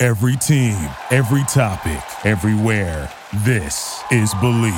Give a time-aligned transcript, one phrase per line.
[0.00, 0.76] Every team,
[1.10, 3.12] every topic, everywhere.
[3.38, 4.72] This is Believe.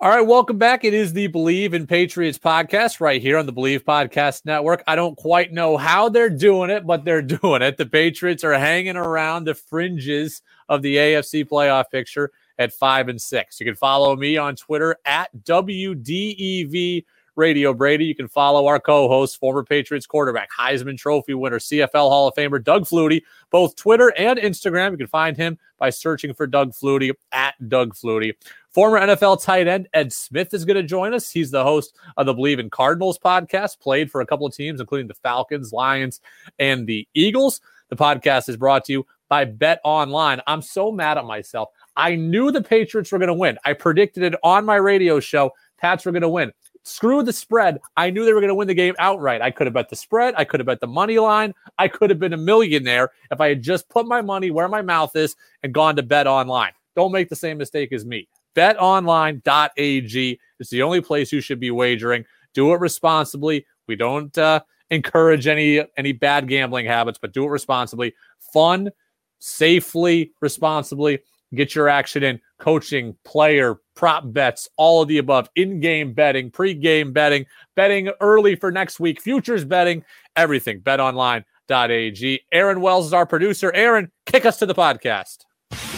[0.00, 0.84] All right, welcome back.
[0.84, 4.84] It is the Believe in Patriots podcast right here on the Believe Podcast Network.
[4.86, 7.78] I don't quite know how they're doing it, but they're doing it.
[7.78, 13.18] The Patriots are hanging around the fringes of the AFC playoff picture at five and
[13.18, 13.58] six.
[13.58, 17.04] You can follow me on Twitter at WDEV
[17.38, 18.04] Radio Brady.
[18.04, 22.62] You can follow our co-host, former Patriots quarterback, Heisman Trophy winner, CFL Hall of Famer
[22.62, 24.90] Doug Flutie, both Twitter and Instagram.
[24.90, 28.34] You can find him by searching for Doug Flutie at Doug Flutie.
[28.70, 31.30] Former NFL tight end Ed Smith is going to join us.
[31.30, 34.80] He's the host of the Believe in Cardinals podcast, played for a couple of teams,
[34.80, 36.20] including the Falcons, Lions,
[36.58, 37.60] and the Eagles.
[37.88, 40.40] The podcast is brought to you by Bet Online.
[40.46, 41.70] I'm so mad at myself.
[41.96, 43.58] I knew the Patriots were going to win.
[43.64, 45.52] I predicted it on my radio show.
[45.78, 46.52] Pats were going to win.
[46.88, 47.80] Screw the spread.
[47.96, 49.42] I knew they were going to win the game outright.
[49.42, 50.34] I could have bet the spread.
[50.36, 51.54] I could have bet the money line.
[51.76, 54.80] I could have been a millionaire if I had just put my money where my
[54.80, 56.72] mouth is and gone to bet online.
[56.96, 58.26] Don't make the same mistake as me.
[58.56, 62.24] BetOnline.ag is the only place you should be wagering.
[62.54, 63.66] Do it responsibly.
[63.86, 64.60] We don't uh,
[64.90, 68.14] encourage any any bad gambling habits, but do it responsibly.
[68.52, 68.90] Fun,
[69.38, 71.20] safely, responsibly.
[71.54, 76.50] Get your action in coaching, player, prop bets, all of the above, in game betting,
[76.50, 80.04] pre game betting, betting early for next week, futures betting,
[80.36, 80.80] everything.
[80.80, 82.40] BetOnline.ag.
[82.52, 83.72] Aaron Wells is our producer.
[83.74, 85.44] Aaron, kick us to the podcast.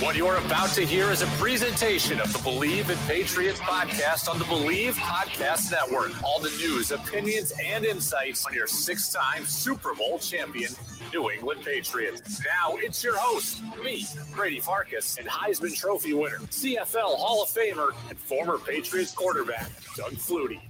[0.01, 4.39] What you're about to hear is a presentation of the Believe in Patriots podcast on
[4.39, 6.11] the Believe Podcast Network.
[6.25, 10.73] All the news, opinions, and insights on your six time Super Bowl champion,
[11.13, 12.41] New England Patriots.
[12.43, 17.91] Now it's your host, me, Brady Farkas, and Heisman Trophy winner, CFL Hall of Famer,
[18.09, 20.61] and former Patriots quarterback, Doug Flutie.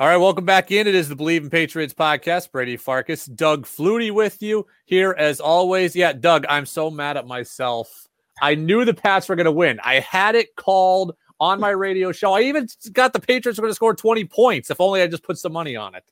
[0.00, 0.86] All right, welcome back in.
[0.86, 2.52] It is the Believe in Patriots podcast.
[2.52, 5.94] Brady Farkas, Doug Flutie with you here as always.
[5.94, 8.08] Yeah, Doug, I'm so mad at myself.
[8.40, 9.78] I knew the Pats were going to win.
[9.84, 12.32] I had it called on my radio show.
[12.32, 14.70] I even got the Patriots were going to score 20 points.
[14.70, 16.04] If only I just put some money on it.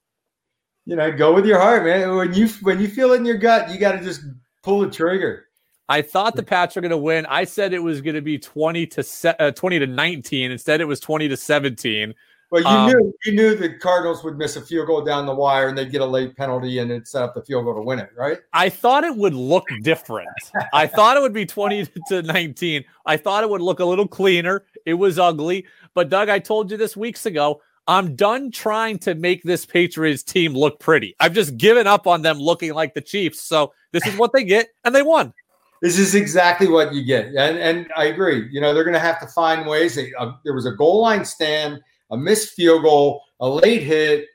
[0.84, 2.14] You know, go with your heart, man.
[2.14, 4.20] When you when you feel it in your gut, you got to just
[4.62, 5.46] pull the trigger.
[5.88, 7.24] I thought the Pats were going to win.
[7.24, 10.50] I said it was going to be 20 to se- uh, 20 to 19.
[10.50, 12.14] Instead, it was 20 to 17.
[12.50, 15.34] Well, you um, knew you knew the Cardinals would miss a field goal down the
[15.34, 17.82] wire and they'd get a late penalty and it set up the field goal to
[17.82, 18.38] win it, right?
[18.54, 20.30] I thought it would look different.
[20.72, 22.84] I thought it would be 20 to 19.
[23.04, 24.64] I thought it would look a little cleaner.
[24.86, 25.66] It was ugly.
[25.92, 27.60] But Doug, I told you this weeks ago.
[27.86, 31.16] I'm done trying to make this Patriots team look pretty.
[31.20, 33.40] I've just given up on them looking like the Chiefs.
[33.40, 35.32] So this is what they get, and they won.
[35.80, 38.46] This is exactly what you get, and and I agree.
[38.50, 39.94] You know they're going to have to find ways.
[39.94, 41.80] They, uh, there was a goal line stand
[42.10, 44.26] a missed field goal, a late hit.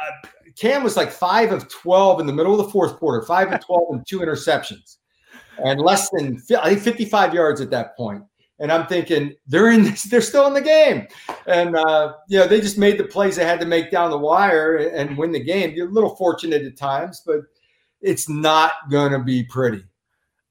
[0.00, 3.52] Uh, Cam was like five of 12 in the middle of the fourth quarter, five
[3.52, 4.98] of 12 and two interceptions,
[5.64, 8.22] and less than I think 55 yards at that point.
[8.60, 11.08] And I'm thinking they're in this, they're still in the game.
[11.46, 14.18] And, uh, you know, they just made the plays they had to make down the
[14.18, 15.72] wire and win the game.
[15.74, 17.40] You're a little fortunate at times, but
[18.00, 19.82] it's not going to be pretty.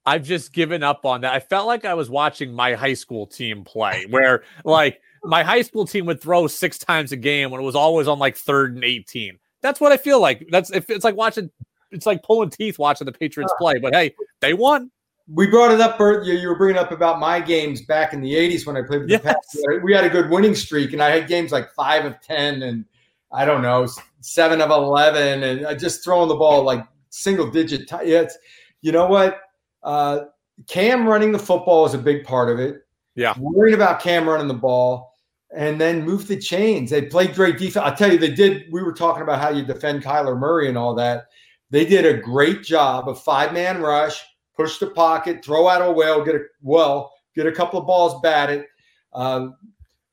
[0.06, 1.32] I've just given up on that.
[1.32, 5.62] I felt like I was watching my high school team play where, like, my high
[5.62, 8.74] school team would throw six times a game when it was always on like third
[8.74, 9.38] and 18.
[9.62, 10.46] That's what I feel like.
[10.50, 11.50] That's if it's like watching,
[11.90, 13.78] it's like pulling teeth watching the Patriots play.
[13.78, 14.90] But hey, they won.
[15.26, 16.26] We brought it up, Bert.
[16.26, 19.08] You were bringing up about my games back in the 80s when I played with
[19.08, 19.22] the yes.
[19.22, 19.62] Pats.
[19.82, 22.84] We had a good winning streak, and I had games like five of 10 and
[23.32, 23.86] I don't know,
[24.20, 27.88] seven of 11, and I just throwing the ball like single digit.
[27.88, 28.38] T- yeah, it's,
[28.82, 29.40] you know what?
[29.82, 30.26] Uh,
[30.68, 32.86] Cam running the football is a big part of it.
[33.16, 33.34] Yeah.
[33.38, 35.13] Worrying about Cam running the ball
[35.54, 36.90] and then move the chains.
[36.90, 37.84] They played great defense.
[37.84, 38.64] I'll tell you, they did.
[38.72, 41.26] We were talking about how you defend Kyler Murray and all that.
[41.70, 44.20] They did a great job of five man rush,
[44.56, 48.20] push the pocket, throw out a well, get a well, get a couple of balls
[48.22, 48.64] batted.
[49.12, 49.56] Um,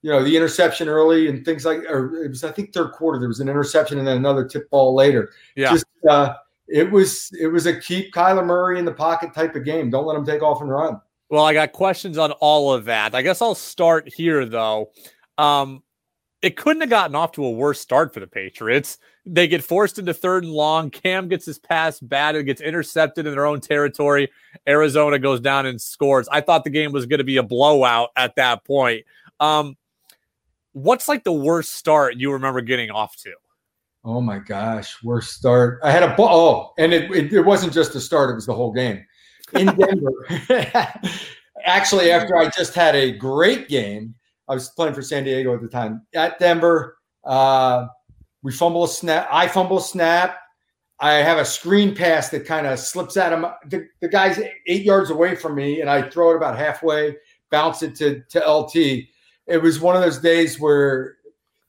[0.04, 3.20] you know, the interception early and things like, or it was, I think, third quarter,
[3.20, 5.32] there was an interception and then another tip ball later.
[5.56, 5.72] Yeah.
[5.72, 6.36] Just, uh,
[6.68, 9.92] it was, it was a keep Kyler Murray in the pocket type of game.
[9.92, 11.00] Don't let him take off and run.
[11.30, 13.14] Well, I got questions on all of that.
[13.14, 14.92] I guess I'll start here though.
[15.42, 15.82] Um,
[16.42, 18.98] it couldn't have gotten off to a worse start for the Patriots.
[19.26, 20.90] They get forced into third and long.
[20.90, 24.32] Cam gets his pass batted, gets intercepted in their own territory.
[24.68, 26.28] Arizona goes down and scores.
[26.32, 29.06] I thought the game was going to be a blowout at that point.
[29.40, 29.78] Um,
[30.74, 33.34] what's like the worst start you remember getting off to?
[34.04, 35.80] Oh my gosh, worst start.
[35.84, 36.30] I had a ball.
[36.32, 39.06] Oh, and it, it, it wasn't just the start, it was the whole game.
[39.54, 40.28] In Denver,
[41.66, 44.16] actually, after I just had a great game,
[44.48, 46.06] I was playing for San Diego at the time.
[46.14, 47.88] At Denver, uh,
[48.44, 49.28] we fumble a snap.
[49.32, 50.40] I fumble a snap.
[51.00, 54.40] I have a screen pass that kind of slips out of my, the, the guy's
[54.68, 57.18] eight yards away from me, and I throw it about halfway,
[57.50, 58.76] bounce it to, to LT.
[59.48, 61.18] It was one of those days where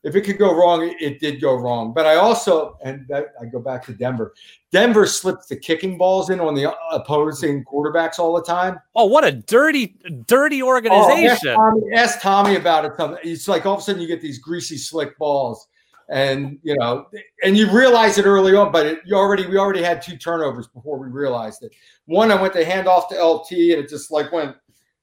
[0.05, 1.93] if it could go wrong, it, did go wrong.
[1.93, 4.35] But I also, and that, I go back to Denver.
[4.73, 8.81] Denver slips the kicking balls in on the opposing quarterbacks all the time.
[8.97, 9.95] Oh, what a dirty,
[10.27, 11.51] dirty organization!
[11.51, 13.21] Oh, ask, Tommy, ask, Tommy, about it.
[13.23, 15.69] It's like all of a sudden you get these greasy, slick balls,
[16.09, 17.07] and you know,
[17.45, 18.73] and you realize it early on.
[18.73, 21.73] But it, you already, we already had two turnovers before we realized it.
[22.07, 24.57] One, I went to hand off to LT, and it just like went,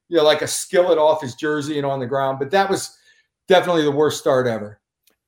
[0.08, 2.38] you know, like a skillet off his jersey and on the ground.
[2.38, 2.98] But that was
[3.48, 4.79] definitely the worst start ever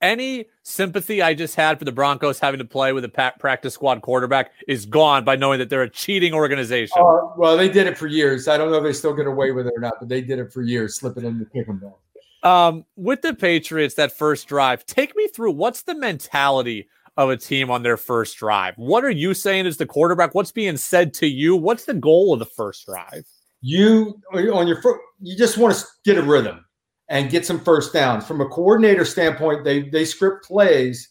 [0.02, 4.02] any sympathy I just had for the Broncos having to play with a practice squad
[4.02, 6.98] quarterback is gone by knowing that they're a cheating organization.
[7.00, 8.48] Uh, well, they did it for years.
[8.48, 10.38] I don't know if they still get away with it or not, but they did
[10.38, 12.00] it for years, slipping in the kicking ball.
[12.42, 17.36] Um, with the Patriots, that first drive, take me through what's the mentality of a
[17.36, 18.74] team on their first drive?
[18.76, 20.34] What are you saying as the quarterback?
[20.34, 21.54] What's being said to you?
[21.54, 23.24] What's the goal of the first drive?
[23.60, 26.64] You on your first, you just want to get a rhythm
[27.12, 28.26] and get some first downs.
[28.26, 31.10] From a coordinator standpoint, they they script plays.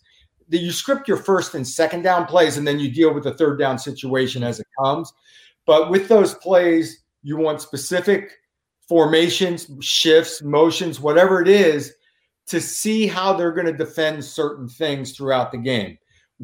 [0.50, 3.36] That you script your first and second down plays, and then you deal with the
[3.36, 5.13] third down situation as it comes.
[5.65, 8.31] But with those plays, you want specific
[8.89, 11.94] formations, shifts, motions, whatever it is,
[12.48, 15.98] to see how they're going to defend certain things throughout the game.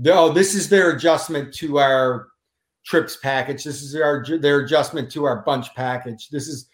[0.06, 2.27] Oh, this is their adjustment to our
[2.86, 3.65] trips package.
[3.65, 6.30] This is our their adjustment to our bunch package.
[6.30, 6.69] This is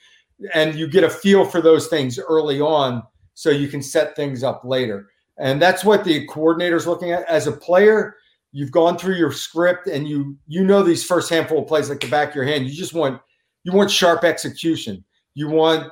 [0.54, 3.04] and you get a feel for those things early on
[3.34, 5.08] so you can set things up later.
[5.38, 7.28] And that's what the coordinator's looking at.
[7.28, 8.16] As a player,
[8.52, 12.00] you've gone through your script and you you know these first handful of plays like
[12.00, 12.66] the back of your hand.
[12.66, 13.20] You just want
[13.64, 15.04] you want sharp execution.
[15.34, 15.92] You want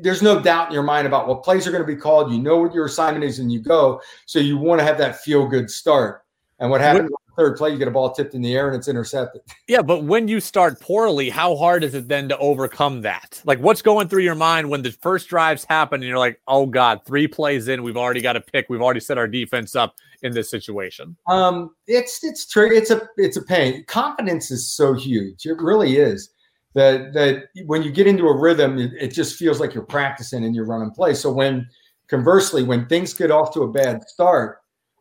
[0.00, 2.32] there's no doubt in your mind about what plays are going to be called.
[2.32, 4.00] You know what your assignment is and you go.
[4.26, 6.22] So you want to have that feel good start.
[6.58, 8.88] And what happens third play, you get a ball tipped in the air and it's
[8.88, 9.42] intercepted.
[9.68, 13.42] Yeah, but when you start poorly, how hard is it then to overcome that?
[13.44, 16.64] Like, what's going through your mind when the first drives happen and you're like, oh
[16.64, 19.96] God, three plays in, we've already got a pick, we've already set our defense up
[20.22, 21.16] in this situation?
[21.28, 22.74] Um, it's it's true.
[22.74, 23.84] It's a it's a pain.
[23.86, 25.46] Confidence is so huge.
[25.46, 26.30] It really is.
[26.74, 30.44] That that when you get into a rhythm, it, it just feels like you're practicing
[30.44, 31.20] and you're running plays.
[31.20, 31.68] So when
[32.08, 34.58] conversely, when things get off to a bad start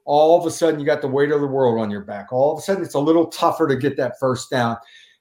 [0.07, 2.31] all of a sudden you got the weight of the world on your back.
[2.31, 4.77] All of a sudden it's a little tougher to get that first down.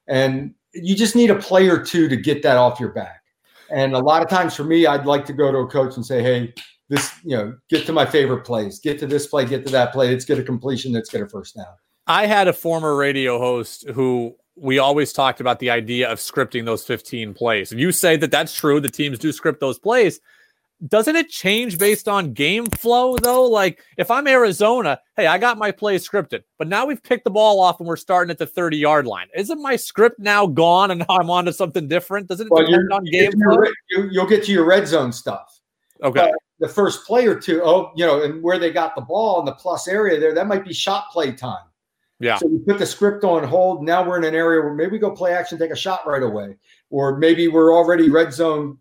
[0.07, 3.21] And you just need a play or two to get that off your back.
[3.69, 6.05] And a lot of times for me, I'd like to go to a coach and
[6.05, 6.53] say, hey,
[6.87, 9.91] this, you know, get to my favorite plays, get to this play, get to that
[9.91, 10.09] play.
[10.09, 11.65] Let's get a completion, let's get a first down.
[12.07, 16.63] I had a former radio host who we always talked about the idea of scripting
[16.63, 17.73] those 15 plays.
[17.73, 18.79] And you say that that's true.
[18.79, 20.21] The teams do script those plays
[20.85, 23.45] doesn't it change based on game flow though?
[23.45, 27.31] Like if I'm Arizona, hey, I got my play scripted, but now we've picked the
[27.31, 29.27] ball off and we're starting at the 30 yard line.
[29.35, 32.27] Isn't my script now gone and now I'm on to something different?
[32.27, 33.63] Doesn't it well, depend on game flow?
[33.89, 35.59] You, will get to your red zone stuff.
[36.03, 36.31] Okay.
[36.59, 39.45] the first play or two, oh, you know, and where they got the ball in
[39.45, 41.63] the plus area there, that might be shot play time.
[42.19, 42.37] Yeah.
[42.37, 43.83] So we put the script on hold.
[43.83, 46.21] Now we're in an area where maybe we go play action, take a shot right
[46.21, 46.55] away,
[46.91, 48.77] or maybe we're already red zone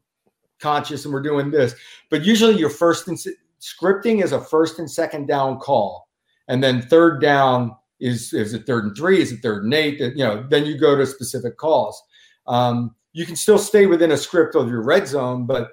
[0.60, 1.74] conscious and we're doing this.
[2.10, 3.18] But usually your first and
[3.60, 6.08] scripting is a first and second down call.
[6.48, 9.20] And then third down is is it third and three?
[9.20, 10.00] Is it third and eight?
[10.00, 12.00] You know, then you go to specific calls.
[12.46, 15.72] Um, you can still stay within a script of your red zone, but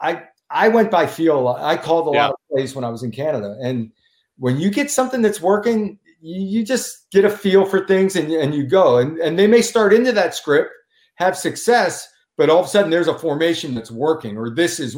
[0.00, 1.48] I I went by feel.
[1.48, 2.26] I called a yeah.
[2.26, 3.90] lot of plays when I was in Canada, and
[4.38, 8.30] when you get something that's working, you, you just get a feel for things and,
[8.30, 8.98] and you go.
[8.98, 10.70] And and they may start into that script,
[11.14, 14.96] have success, but all of a sudden there's a formation that's working, or this is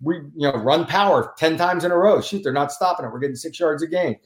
[0.00, 2.20] we you know run power 10 times in a row.
[2.20, 3.12] Shoot, they're not stopping it.
[3.12, 4.16] We're getting six yards a game.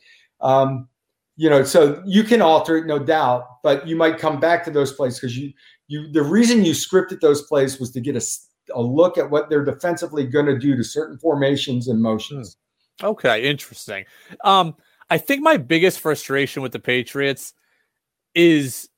[0.41, 0.89] Um,
[1.37, 4.71] you know, so you can alter it, no doubt, but you might come back to
[4.73, 5.53] those plays because you
[5.87, 8.23] you the reason you scripted those plays was to get a,
[8.75, 12.57] a look at what they're defensively going to do to certain formations and motions.
[13.03, 14.05] Okay, interesting.
[14.43, 14.75] Um,
[15.11, 17.55] I think my biggest frustration with the Patriots
[18.35, 18.89] is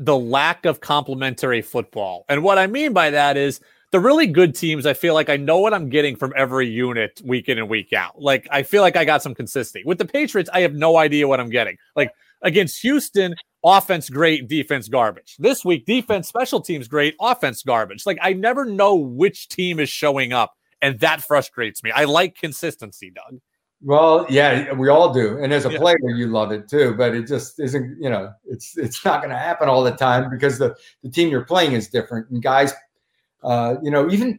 [0.00, 2.24] the lack of complementary football.
[2.28, 3.60] And what I mean by that is
[3.92, 7.20] the really good teams, I feel like I know what I'm getting from every unit
[7.22, 8.20] week in and week out.
[8.20, 9.84] Like I feel like I got some consistency.
[9.84, 11.76] With the Patriots, I have no idea what I'm getting.
[11.94, 15.36] Like against Houston, offense great, defense garbage.
[15.38, 18.06] This week, defense, special teams great, offense garbage.
[18.06, 21.90] Like I never know which team is showing up, and that frustrates me.
[21.90, 23.40] I like consistency, Doug.
[23.82, 25.78] Well, yeah, we all do, and as a yeah.
[25.78, 26.94] player, you love it too.
[26.94, 30.28] But it just isn't, you know, it's it's not going to happen all the time
[30.28, 32.74] because the the team you're playing is different, and guys,
[33.42, 34.38] uh, you know, even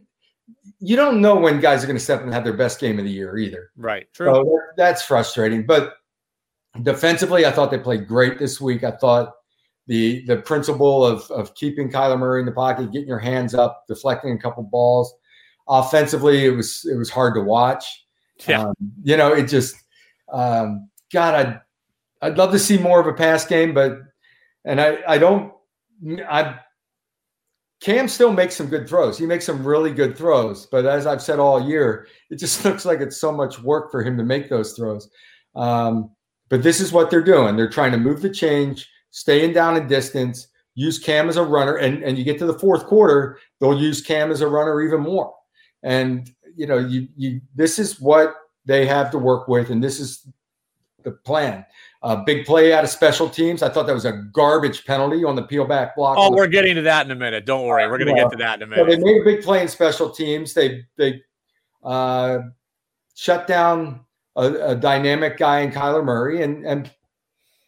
[0.78, 2.98] you don't know when guys are going to step in and have their best game
[2.98, 3.70] of the year either.
[3.76, 4.06] Right.
[4.14, 4.32] True.
[4.32, 5.94] So that's frustrating, but
[6.82, 8.84] defensively, I thought they played great this week.
[8.84, 9.32] I thought
[9.86, 13.84] the the principle of of keeping Kyler Murray in the pocket, getting your hands up,
[13.88, 15.12] deflecting a couple balls.
[15.68, 18.01] Offensively, it was it was hard to watch.
[18.48, 18.62] Yeah.
[18.62, 18.74] Um,
[19.04, 19.76] you know, it just,
[20.32, 21.60] um, God, I'd,
[22.22, 23.98] I'd love to see more of a pass game, but,
[24.64, 25.52] and I, I don't,
[26.28, 26.58] I,
[27.80, 29.18] Cam still makes some good throws.
[29.18, 32.84] He makes some really good throws, but as I've said all year, it just looks
[32.84, 35.10] like it's so much work for him to make those throws.
[35.54, 36.10] Um,
[36.48, 37.56] but this is what they're doing.
[37.56, 41.76] They're trying to move the change, staying down in distance, use Cam as a runner,
[41.76, 45.00] and and you get to the fourth quarter, they'll use Cam as a runner even
[45.00, 45.34] more.
[45.82, 50.00] And you know, you you this is what they have to work with, and this
[50.00, 50.26] is
[51.02, 51.64] the plan.
[52.02, 53.62] Uh, big play out of special teams.
[53.62, 56.16] I thought that was a garbage penalty on the peel back block.
[56.18, 57.46] Oh, we're getting to that in a minute.
[57.46, 58.90] Don't worry, we're going to get to that in a minute.
[58.90, 60.54] So they made a big play in special teams.
[60.54, 61.22] They they
[61.84, 62.38] uh,
[63.14, 64.00] shut down
[64.36, 66.90] a, a dynamic guy in Kyler Murray and and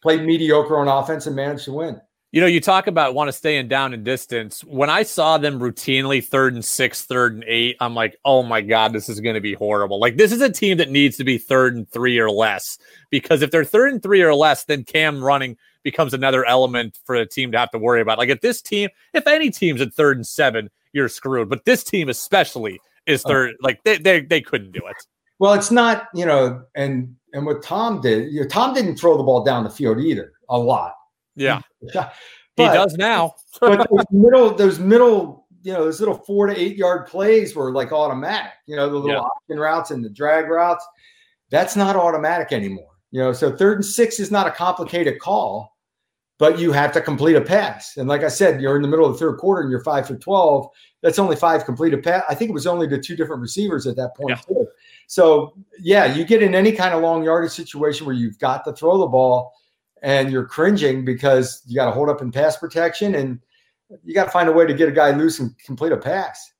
[0.01, 1.99] played mediocre on offense and managed to win.
[2.35, 4.61] You know, you talk about want to stay in down and distance.
[4.65, 8.59] When I saw them routinely third and six, third and eight, I'm like, oh my
[8.59, 10.01] God, this is going to be horrible.
[10.01, 12.77] Like, this is a team that needs to be third and three or less
[13.09, 17.17] because if they're third and three or less, then Cam running becomes another element for
[17.17, 18.17] the team to have to worry about.
[18.17, 21.47] Like, if this team, if any team's at third and seven, you're screwed.
[21.47, 23.29] But this team, especially, is oh.
[23.29, 23.55] third.
[23.61, 24.97] Like, they, they, they couldn't do it.
[25.39, 29.15] Well, it's not, you know, and and what Tom did, you know, Tom didn't throw
[29.15, 30.95] the ball down the field either a lot.
[31.35, 31.61] Yeah.
[32.57, 33.35] But, he does now.
[33.59, 37.71] but those middle, those middle, you know, those little four to eight yard plays were
[37.71, 38.53] like automatic.
[38.65, 39.19] You know, the little yeah.
[39.19, 40.85] option routes and the drag routes.
[41.49, 42.91] That's not automatic anymore.
[43.11, 45.75] You know, so third and six is not a complicated call,
[46.37, 47.97] but you have to complete a pass.
[47.97, 50.07] And like I said, you're in the middle of the third quarter and you're five
[50.07, 50.67] for twelve.
[51.01, 52.23] That's only five completed pass.
[52.29, 54.35] I think it was only the two different receivers at that point yeah.
[54.35, 54.67] too.
[55.07, 58.73] So yeah, you get in any kind of long yardage situation where you've got to
[58.73, 59.53] throw the ball
[60.05, 63.39] and you're cringing because you got to hold up in pass protection and
[64.03, 66.53] you got to find a way to get a guy loose and complete a pass.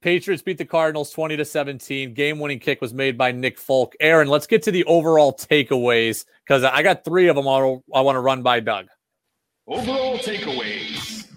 [0.00, 2.14] Patriots beat the Cardinals 20 to 17.
[2.14, 3.94] Game winning kick was made by Nick Folk.
[4.00, 8.00] Aaron, let's get to the overall takeaways because I got three of them all I
[8.00, 8.86] want to run by Doug.
[9.66, 11.28] Overall takeaways.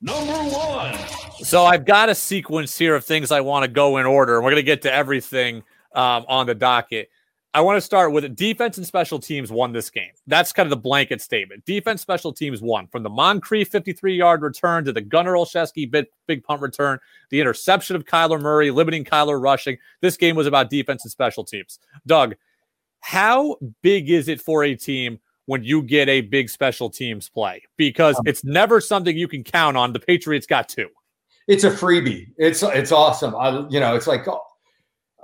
[0.00, 0.98] Number one.
[1.44, 4.42] So I've got a sequence here of things I want to go in order.
[4.42, 5.62] We're going to get to everything
[5.94, 7.10] um, on the docket.
[7.54, 10.10] I want to start with defense and special teams won this game.
[10.26, 11.64] That's kind of the blanket statement.
[11.64, 16.06] Defense, special teams won from the Moncrief 53 yard return to the Gunner Olszewski big,
[16.26, 16.98] big punt return,
[17.30, 19.78] the interception of Kyler Murray, limiting Kyler rushing.
[20.02, 21.78] This game was about defense and special teams.
[22.06, 22.34] Doug,
[23.00, 27.62] how big is it for a team when you get a big special teams play?
[27.76, 29.92] Because it's never something you can count on.
[29.92, 30.88] The Patriots got two.
[31.48, 32.26] It's a freebie.
[32.36, 33.34] It's it's awesome.
[33.36, 34.26] I, you know, it's like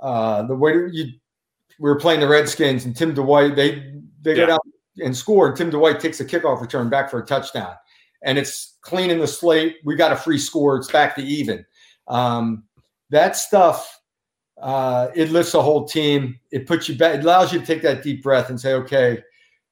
[0.01, 1.11] uh, the way you
[1.83, 4.45] we were playing the Redskins and Tim Dwight, they they yeah.
[4.45, 4.59] go down
[4.99, 7.75] and score, and Tim Dwight takes a kickoff return back for a touchdown.
[8.23, 9.75] And it's cleaning the slate.
[9.83, 10.77] We got a free score.
[10.77, 11.65] It's back to even.
[12.07, 12.63] Um,
[13.09, 13.99] that stuff,
[14.61, 16.39] uh, it lifts the whole team.
[16.51, 17.15] It puts you back.
[17.15, 19.21] It allows you to take that deep breath and say, okay,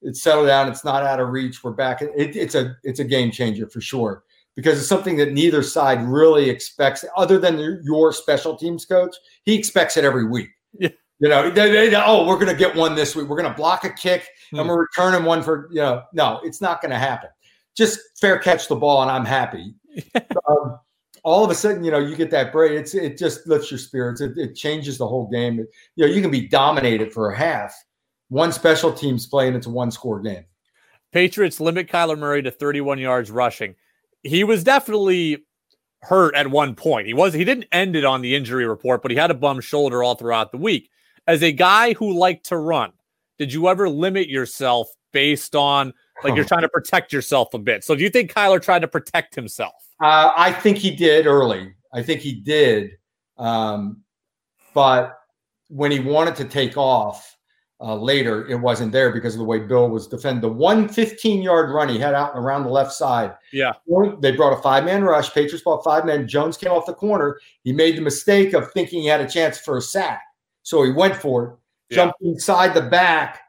[0.02, 0.68] it's settled down.
[0.68, 1.64] It's not out of reach.
[1.64, 2.02] We're back.
[2.02, 4.22] It, it's a it's a game changer for sure
[4.54, 9.16] because it's something that neither side really expects, other than your special teams coach.
[9.44, 10.50] He expects it every week.
[10.78, 10.90] Yeah.
[11.22, 13.28] You know, they, they, oh, we're going to get one this week.
[13.28, 14.58] We're going to block a kick hmm.
[14.58, 17.30] and we're returning one for, you know, no, it's not going to happen.
[17.76, 19.72] Just fair catch the ball and I'm happy.
[20.16, 20.80] um,
[21.22, 22.72] all of a sudden, you know, you get that break.
[22.72, 24.20] It's it just lifts your spirits.
[24.20, 25.60] It, it changes the whole game.
[25.60, 27.72] It, you know, you can be dominated for a half.
[28.28, 30.44] One special teams play and it's a one score game.
[31.12, 33.76] Patriots limit Kyler Murray to 31 yards rushing.
[34.24, 35.44] He was definitely
[36.00, 37.06] hurt at one point.
[37.06, 39.60] He was he didn't end it on the injury report, but he had a bum
[39.60, 40.88] shoulder all throughout the week
[41.26, 42.92] as a guy who liked to run,
[43.38, 45.92] did you ever limit yourself based on
[46.24, 47.84] like you're trying to protect yourself a bit?
[47.84, 49.74] So do you think Kyler tried to protect himself?
[50.00, 51.74] Uh, I think he did early.
[51.92, 52.92] I think he did.
[53.38, 54.02] Um,
[54.74, 55.18] but
[55.68, 57.36] when he wanted to take off,
[57.82, 60.40] uh, later, it wasn't there because of the way Bill was defending.
[60.40, 63.34] The one 15 yard run he had out around the left side.
[63.52, 63.72] Yeah.
[64.20, 65.34] They brought a five man rush.
[65.34, 66.28] Patriots brought five men.
[66.28, 67.40] Jones came off the corner.
[67.64, 70.22] He made the mistake of thinking he had a chance for a sack.
[70.62, 71.50] So he went for it,
[71.90, 71.94] Yeah.
[71.96, 73.40] jumped inside the back.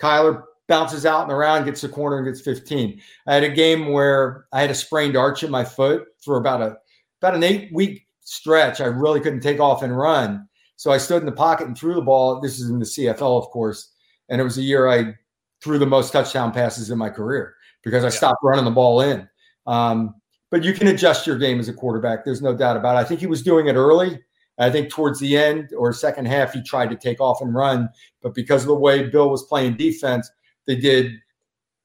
[0.00, 3.00] Kyler bounces out and around, gets the corner, and gets 15.
[3.26, 6.62] I had a game where I had a sprained arch in my foot for about
[6.62, 6.76] a
[7.20, 8.80] about an eight week stretch.
[8.80, 10.48] I really couldn't take off and run.
[10.76, 12.40] So I stood in the pocket and threw the ball.
[12.40, 13.92] This is in the CFL, of course.
[14.28, 15.14] And it was a year I
[15.62, 18.10] threw the most touchdown passes in my career because I Yeah.
[18.16, 19.28] stopped running the ball in.
[19.68, 20.14] Um,
[20.50, 22.24] but you can adjust your game as a quarterback.
[22.24, 23.00] There's no doubt about it.
[23.00, 24.20] I think he was doing it early.
[24.58, 27.88] I think towards the end or second half, he tried to take off and run.
[28.22, 30.30] But because of the way Bill was playing defense,
[30.66, 31.12] they did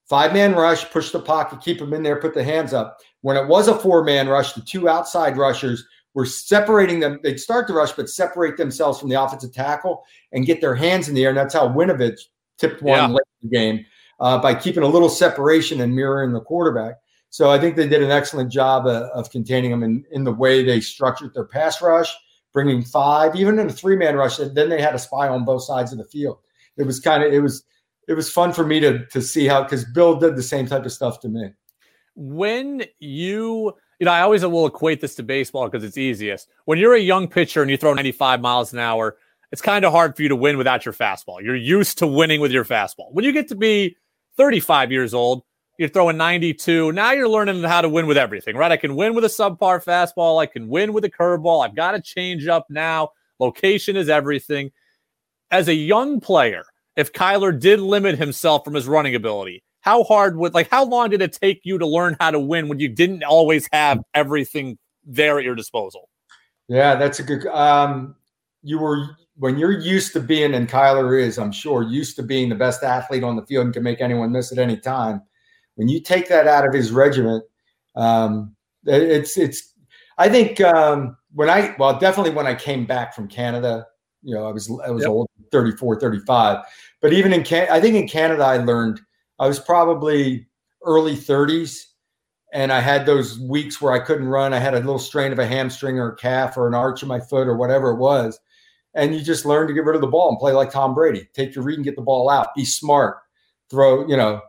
[0.08, 2.98] five man rush, push the pocket, keep him in there, put the hands up.
[3.22, 7.20] When it was a four man rush, the two outside rushers were separating them.
[7.24, 11.08] They'd start the rush, but separate themselves from the offensive tackle and get their hands
[11.08, 11.30] in the air.
[11.30, 12.20] And that's how Winovich
[12.58, 13.08] tipped one Yeah.
[13.08, 13.86] late in the game
[14.20, 16.96] uh, by keeping a little separation and mirroring the quarterback.
[17.30, 20.32] So I think they did an excellent job uh, of containing them in, in the
[20.34, 22.16] way they structured their pass rush,
[22.58, 24.40] bringing five, even in a three man rush.
[24.40, 26.40] and Then they had a spy on both sides of the field.
[26.76, 27.64] It was kind of it was
[28.08, 30.84] it was fun for me to to see how because Bill did the same type
[30.84, 31.52] of stuff to me.
[32.16, 36.80] when you you know i always will equate this to baseball because it's easiest when
[36.80, 39.18] you're a young pitcher and you throw 95 miles an hour
[39.52, 42.42] it's kind of hard for you to win without your fastball you're used to winning
[42.42, 43.96] with your fastball when you get to be
[44.36, 45.44] 35 years old
[45.78, 48.72] you're throwing 92 now you're learning how to win with everything right?
[48.72, 50.42] I can win with a subpar fastball.
[50.42, 51.66] I can win with a curveball.
[51.66, 53.10] I've got to change up now.
[53.40, 54.72] Location is everything.
[55.52, 56.64] As a young player
[56.96, 61.10] if kyler did limit himself from his running ability how hard would like how long
[61.10, 64.78] did it take you to learn how to win when you didn't always have everything
[65.08, 66.10] there at your disposal?
[66.68, 67.48] Yeah, that's a good.
[67.48, 68.16] Um,
[68.62, 72.50] you were when you're used to being, and Kyler is, I'm sure, used to being
[72.50, 75.22] the best athlete on the field and can make anyone miss at any time.
[75.78, 77.44] When you take that out of his regiment,
[77.96, 78.56] um,
[78.86, 79.74] it's it's.
[80.18, 83.86] I think um, when I well, definitely when I came back from Canada,
[84.24, 85.10] you know, I was I was Yep.
[85.12, 86.66] old, 34, 35.
[87.02, 89.00] But even in Can, I think in Canada, I learned
[89.40, 90.48] I was probably
[90.84, 91.86] early 30s
[92.54, 94.54] and I had those weeks where I couldn't run.
[94.54, 97.08] I had a little strain of a hamstring or a calf or an arch in
[97.08, 98.40] my foot or whatever it was.
[98.96, 101.28] And you just learn to get rid of the ball and play like Tom Brady.
[101.34, 102.56] Take your read and get the ball out.
[102.56, 103.18] Be smart.
[103.70, 104.42] Throw, you know,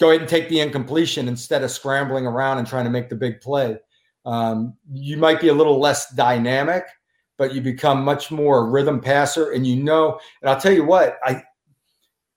[0.00, 3.14] go ahead and take the incompletion instead of scrambling around and trying to make the
[3.14, 3.78] big play.
[4.24, 6.84] Um, you might be a little less dynamic,
[7.36, 9.52] but you become much more a rhythm passer.
[9.52, 11.42] And you know, and I'll tell you what, I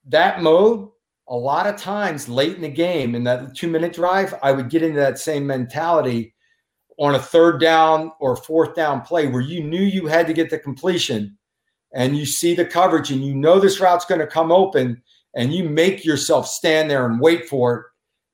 [0.07, 0.89] that mode
[1.29, 4.69] a lot of times late in the game in that two minute drive, I would
[4.69, 6.33] get into that same mentality
[6.99, 10.49] on a third down or fourth down play where you knew you had to get
[10.49, 11.37] the completion
[11.93, 15.01] and you see the coverage and you know this route's going to come open
[15.35, 17.85] and you make yourself stand there and wait for it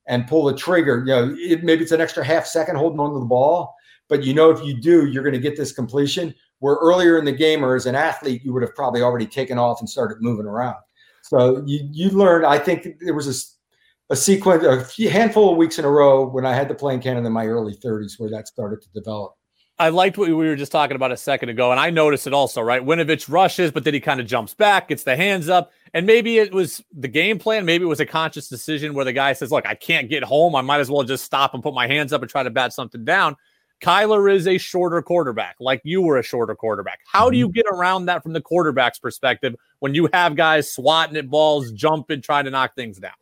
[0.08, 1.00] and pull the trigger.
[1.00, 3.74] You know, it, maybe it's an extra half second holding onto the ball,
[4.08, 6.34] but you know if you do, you're going to get this completion.
[6.60, 9.58] Where earlier in the game or as an athlete, you would have probably already taken
[9.58, 10.76] off and started moving around.
[11.22, 12.46] So you you learned.
[12.46, 16.28] I think there was a, a sequence, a few, handful of weeks in a row
[16.28, 18.90] when I had to play in Canada in my early 30s where that started to
[18.94, 19.36] develop.
[19.78, 22.34] I liked what we were just talking about a second ago, and I noticed it
[22.34, 22.84] also, right?
[22.84, 26.38] Winovich rushes, but then he kind of jumps back, gets the hands up, and maybe
[26.38, 27.66] it was the game plan.
[27.66, 30.56] Maybe it was a conscious decision where the guy says, Look, I can't get home.
[30.56, 32.74] I might as well just stop and put my hands up and try to bat
[32.74, 33.36] something down.
[33.82, 37.00] Kyler is a shorter quarterback, like you were a shorter quarterback.
[37.08, 41.16] How do you get around that from the quarterback's perspective when you have guys swatting
[41.16, 43.14] at balls, jumping, trying to knock things down?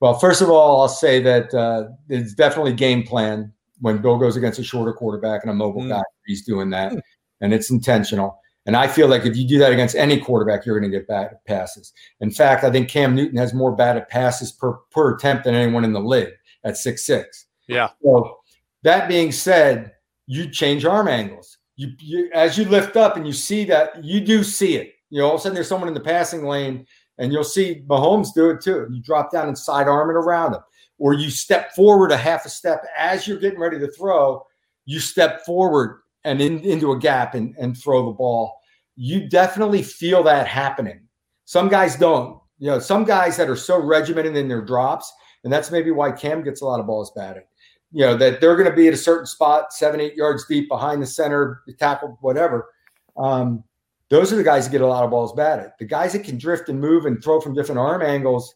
[0.00, 4.36] Well, first of all, I'll say that uh, it's definitely game plan when Bill goes
[4.36, 5.90] against a shorter quarterback and a mobile Mm.
[5.90, 6.02] guy.
[6.26, 6.94] He's doing that,
[7.42, 8.40] and it's intentional.
[8.68, 11.08] And I feel like if you do that against any quarterback, you're going to get
[11.08, 11.94] batted passes.
[12.20, 15.86] In fact, I think Cam Newton has more batted passes per, per attempt than anyone
[15.86, 17.46] in the league at six six.
[17.66, 17.88] Yeah.
[18.02, 18.40] So
[18.82, 19.92] that being said,
[20.26, 21.56] you change arm angles.
[21.76, 24.92] You, you as you lift up and you see that you do see it.
[25.08, 27.84] You know, all of a sudden there's someone in the passing lane, and you'll see
[27.86, 28.86] Mahomes do it too.
[28.90, 30.60] You drop down and side arm it around him,
[30.98, 34.44] or you step forward a half a step as you're getting ready to throw.
[34.84, 38.57] You step forward and in, into a gap and, and throw the ball.
[39.00, 41.02] You definitely feel that happening.
[41.44, 42.40] Some guys don't.
[42.58, 45.12] You know, some guys that are so regimented in their drops,
[45.44, 47.44] and that's maybe why Cam gets a lot of balls batted.
[47.92, 50.68] You know that they're going to be at a certain spot seven eight yards deep
[50.68, 52.70] behind the center the tackle whatever.
[53.16, 53.62] Um,
[54.08, 55.70] those are the guys that get a lot of balls batted.
[55.78, 58.52] The guys that can drift and move and throw from different arm angles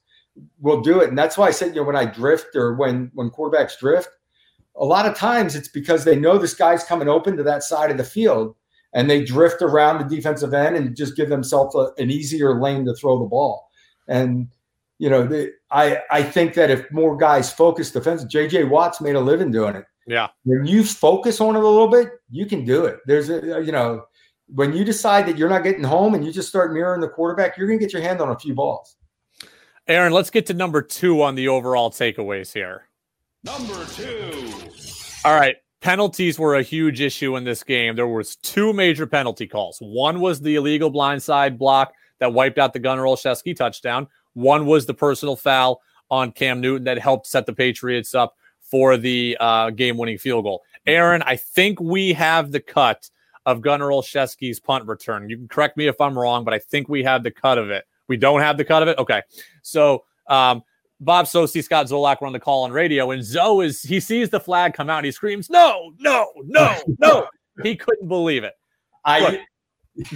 [0.61, 1.09] will do it.
[1.09, 4.09] And that's why i said you know when i drift or when when quarterbacks drift
[4.77, 7.91] a lot of times it's because they know this guy's coming open to that side
[7.91, 8.57] of the field
[8.95, 12.85] and they drift around the defensive end and just give themselves a, an easier lane
[12.85, 13.71] to throw the ball
[14.09, 14.49] And
[14.99, 18.65] you know, the, I I think that if more guys focus defense, J.J.
[18.65, 19.85] Watts made a living doing it.
[20.07, 20.29] Yeah.
[20.45, 22.99] When you focus on it a little bit, you can do it.
[23.07, 24.05] There's a you know,
[24.47, 27.57] when you decide that you're not getting home and you just start mirroring the quarterback,
[27.57, 28.97] you're going to get your hand on a few balls.
[29.89, 32.87] Aaron, let's get to number two on the overall takeaways here.
[33.43, 34.53] Number two.
[35.25, 35.57] All right.
[35.83, 37.97] Penalties were a huge issue in this game.
[37.97, 39.79] There was two major penalty calls.
[39.81, 44.07] One was the illegal blindside block that wiped out the Gunner Olszewski touchdown.
[44.35, 48.97] One was the personal foul on Cam Newton that helped set the Patriots up for
[48.97, 50.63] the uh, game-winning field goal.
[50.87, 53.11] Aaron, I think we have the cut
[53.45, 55.29] of Gunner Olszewski's punt return.
[55.29, 57.71] You can correct me if I'm wrong, but I think we have the cut of
[57.71, 57.85] it.
[58.07, 58.99] We don't have the cut of it.
[58.99, 59.23] Okay,
[59.63, 60.63] so um,
[61.05, 64.31] Bob Socci, Scott Zolak were on the call on radio, and Zo is he sees
[64.31, 67.27] the flag come out and he screams, No, no, no, no.
[67.63, 68.55] he couldn't believe it.
[69.05, 69.41] I Look,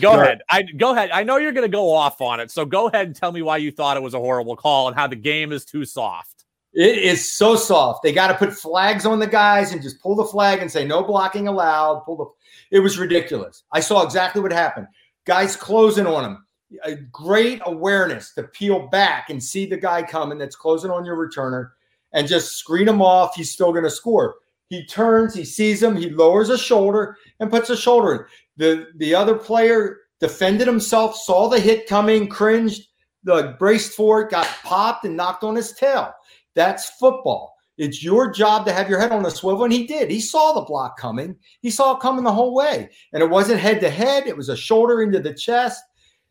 [0.01, 0.40] go ahead.
[0.49, 1.11] I go ahead.
[1.11, 2.51] I know you're gonna go off on it.
[2.51, 4.96] So go ahead and tell me why you thought it was a horrible call and
[4.96, 6.37] how the game is too soft.
[6.72, 8.03] It is so soft.
[8.03, 10.85] They got to put flags on the guys and just pull the flag and say
[10.85, 12.01] no blocking allowed.
[12.01, 12.77] Pull the.
[12.77, 13.64] It was ridiculous.
[13.72, 14.87] I saw exactly what happened.
[15.25, 16.45] Guys closing on him.
[16.85, 21.16] A great awareness to peel back and see the guy coming that's closing on your
[21.16, 21.70] returner
[22.12, 23.35] and just screen him off.
[23.37, 24.37] He's still going to score.
[24.68, 28.20] He turns, he sees him, he lowers a shoulder and puts a shoulder in.
[28.57, 32.88] The the other player defended himself, saw the hit coming, cringed,
[33.22, 36.12] the braced for it, got popped and knocked on his tail.
[36.55, 37.55] That's football.
[37.79, 39.64] It's your job to have your head on a swivel.
[39.64, 40.11] And he did.
[40.11, 41.37] He saw the block coming.
[41.61, 42.88] He saw it coming the whole way.
[43.12, 45.83] And it wasn't head to head, it was a shoulder into the chest.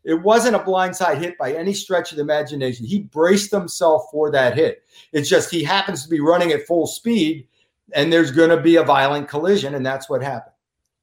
[0.06, 2.86] It wasn't a blindside hit by any stretch of the imagination.
[2.86, 4.84] He braced himself for that hit.
[5.12, 7.48] It's just he happens to be running at full speed,
[7.92, 10.54] and there's going to be a violent collision, and that's what happened.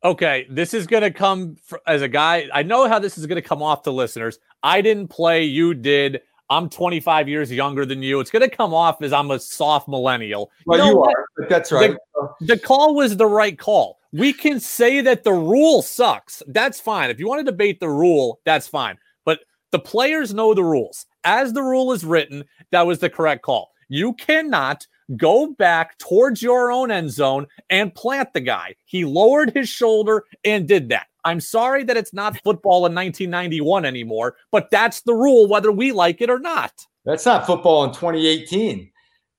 [0.05, 2.47] Okay, this is going to come fr- as a guy.
[2.53, 4.39] I know how this is going to come off to listeners.
[4.63, 6.21] I didn't play, you did.
[6.49, 8.21] I'm 25 years younger than you.
[8.21, 10.49] It's going to come off as I'm a soft millennial.
[10.65, 11.97] Well, know you, are, but that's right.
[12.39, 13.99] The call was the right call.
[14.13, 16.43] We can say that the rule sucks.
[16.47, 17.09] That's fine.
[17.09, 18.97] If you want to debate the rule, that's fine.
[19.25, 19.39] But
[19.71, 21.07] the players know the rules.
[21.23, 23.71] As the rule is written, that was the correct call.
[23.89, 24.85] You cannot
[25.17, 28.75] go back towards your own end zone and plant the guy.
[28.85, 31.07] He lowered his shoulder and did that.
[31.25, 35.91] I'm sorry that it's not football in 1991 anymore, but that's the rule, whether we
[35.91, 36.71] like it or not.
[37.05, 38.91] That's not football in 2018.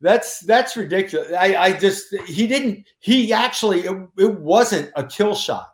[0.05, 1.33] That's that's ridiculous.
[1.33, 5.71] I, I just he didn't he actually it, it wasn't a kill shot.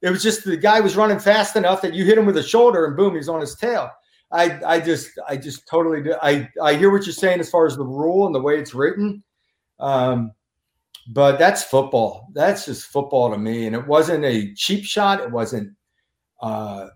[0.00, 2.42] It was just the guy was running fast enough that you hit him with a
[2.42, 3.90] shoulder and boom, he's on his tail.
[4.32, 6.14] I I just I just totally do.
[6.22, 8.72] I I hear what you're saying as far as the rule and the way it's
[8.72, 9.22] written.
[9.80, 10.32] Um,
[11.08, 12.28] but that's football.
[12.32, 13.66] That's just football to me.
[13.66, 15.20] And it wasn't a cheap shot.
[15.20, 15.76] It wasn't.
[16.40, 16.86] Uh,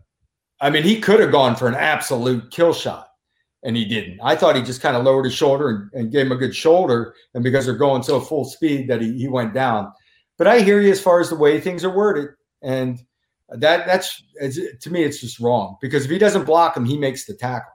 [0.63, 3.10] I mean, he could have gone for an absolute kill shot,
[3.63, 4.19] and he didn't.
[4.23, 6.55] I thought he just kind of lowered his shoulder and, and gave him a good
[6.55, 9.93] shoulder, and because they're going so full speed that he, he went down.
[10.39, 12.31] But I hear you as far as the way things are worded,
[12.63, 12.99] and
[13.51, 14.23] that that's
[14.81, 17.73] to me it's just wrong because if he doesn't block him, he makes the tackle.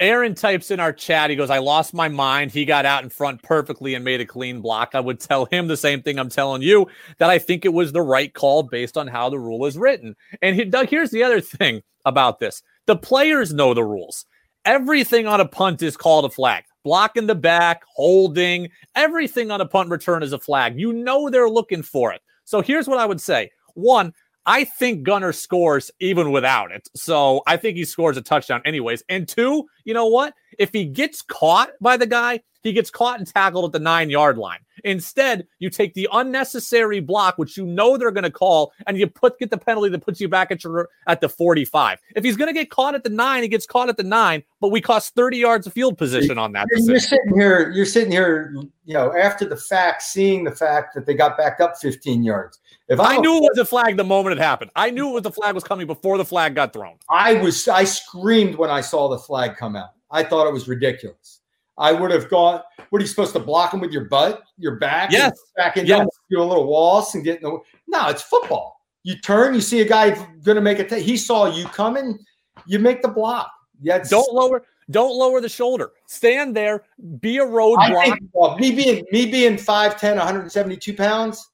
[0.00, 1.30] Aaron types in our chat.
[1.30, 2.50] He goes, I lost my mind.
[2.50, 4.94] He got out in front perfectly and made a clean block.
[4.94, 7.92] I would tell him the same thing I'm telling you that I think it was
[7.92, 10.16] the right call based on how the rule is written.
[10.40, 14.26] And he, Doug, here's the other thing about this the players know the rules.
[14.64, 16.64] Everything on a punt is called a flag.
[16.84, 20.78] Blocking the back, holding, everything on a punt return is a flag.
[20.78, 22.20] You know they're looking for it.
[22.44, 23.50] So here's what I would say.
[23.74, 24.12] One,
[24.46, 26.88] I think Gunner scores even without it.
[26.94, 29.02] So I think he scores a touchdown anyways.
[29.08, 30.34] And two, you know what?
[30.58, 34.08] If he gets caught by the guy, he gets caught and tackled at the nine
[34.08, 34.60] yard line.
[34.84, 39.06] Instead, you take the unnecessary block, which you know they're going to call, and you
[39.06, 42.00] put get the penalty that puts you back at your at the 45.
[42.16, 44.42] If he's going to get caught at the nine, he gets caught at the nine,
[44.60, 46.66] but we cost 30 yards of field position on that.
[46.70, 50.94] You're, you're sitting here, you're sitting here, you know, after the fact, seeing the fact
[50.94, 52.58] that they got back up 15 yards.
[52.88, 54.70] If I I'm a knew it was a flag the moment it happened.
[54.76, 56.96] I knew it was the flag was coming before the flag got thrown.
[57.08, 59.90] I was I screamed when I saw the flag come out.
[60.12, 61.40] I thought it was ridiculous.
[61.78, 62.60] I would have gone.
[62.90, 65.10] What are you supposed to block him with your butt, your back?
[65.10, 65.32] Yes.
[65.56, 66.06] back and Yes.
[66.30, 67.58] do a little waltz and get in the.
[67.88, 68.78] No, it's football.
[69.04, 70.10] You turn, you see a guy
[70.44, 70.84] going to make a.
[70.86, 72.18] T- he saw you coming.
[72.66, 73.50] You make the block.
[73.80, 75.90] Yeah, Don't lower, don't lower the shoulder.
[76.06, 76.84] Stand there,
[77.20, 78.16] be a roadblock.
[78.32, 81.50] well, me being me being 5'10", 172 pounds,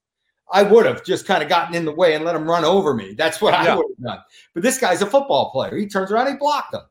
[0.51, 2.93] I would have just kind of gotten in the way and let him run over
[2.93, 3.13] me.
[3.17, 4.19] That's what I would have done.
[4.53, 5.75] But this guy's a football player.
[5.77, 6.81] He turns around, he blocked him.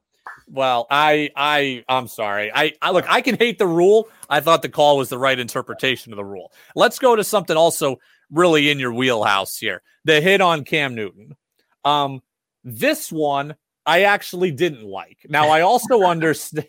[0.51, 2.51] Well, I, I, I'm sorry.
[2.55, 3.05] I, I look.
[3.09, 4.09] I can hate the rule.
[4.31, 6.53] I thought the call was the right interpretation of the rule.
[6.75, 7.99] Let's go to something also
[8.31, 9.83] really in your wheelhouse here.
[10.05, 11.37] The hit on Cam Newton.
[11.85, 12.23] Um,
[12.65, 15.19] this one, I actually didn't like.
[15.29, 16.67] Now I also understand.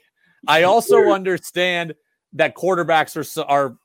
[0.48, 1.96] I also understand
[2.34, 3.78] that quarterbacks are are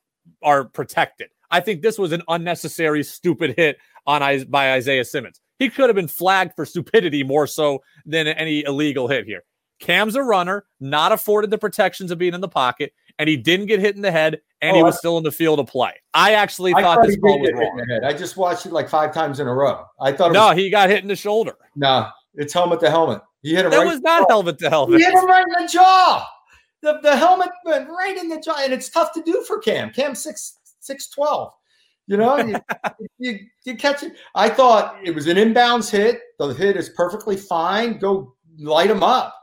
[0.43, 1.29] are protected.
[1.51, 5.39] I think this was an unnecessary, stupid hit on by Isaiah Simmons.
[5.59, 9.43] He could have been flagged for stupidity more so than any illegal hit here.
[9.79, 13.67] Cam's a runner, not afforded the protections of being in the pocket, and he didn't
[13.67, 15.93] get hit in the head, and oh, he was still in the field of play.
[16.13, 18.03] I actually I thought, this call was wrong.
[18.03, 19.85] I just watched it like five times in a row.
[19.99, 21.55] I thought no, was, he got hit in the shoulder.
[21.75, 23.21] No, it's helmet to helmet.
[23.41, 23.71] He hit him.
[23.71, 24.99] That right was not helmet to helmet.
[24.99, 26.27] He hit him right in the jaw.
[26.81, 29.91] The, the helmet went right in the jaw, and it's tough to do for Cam.
[29.91, 31.51] Cam six six twelve.
[32.07, 32.55] You know, you,
[33.19, 34.13] you, you catch it.
[34.35, 36.21] I thought it was an inbounds hit.
[36.37, 37.97] The hit is perfectly fine.
[37.97, 39.35] Go light him up.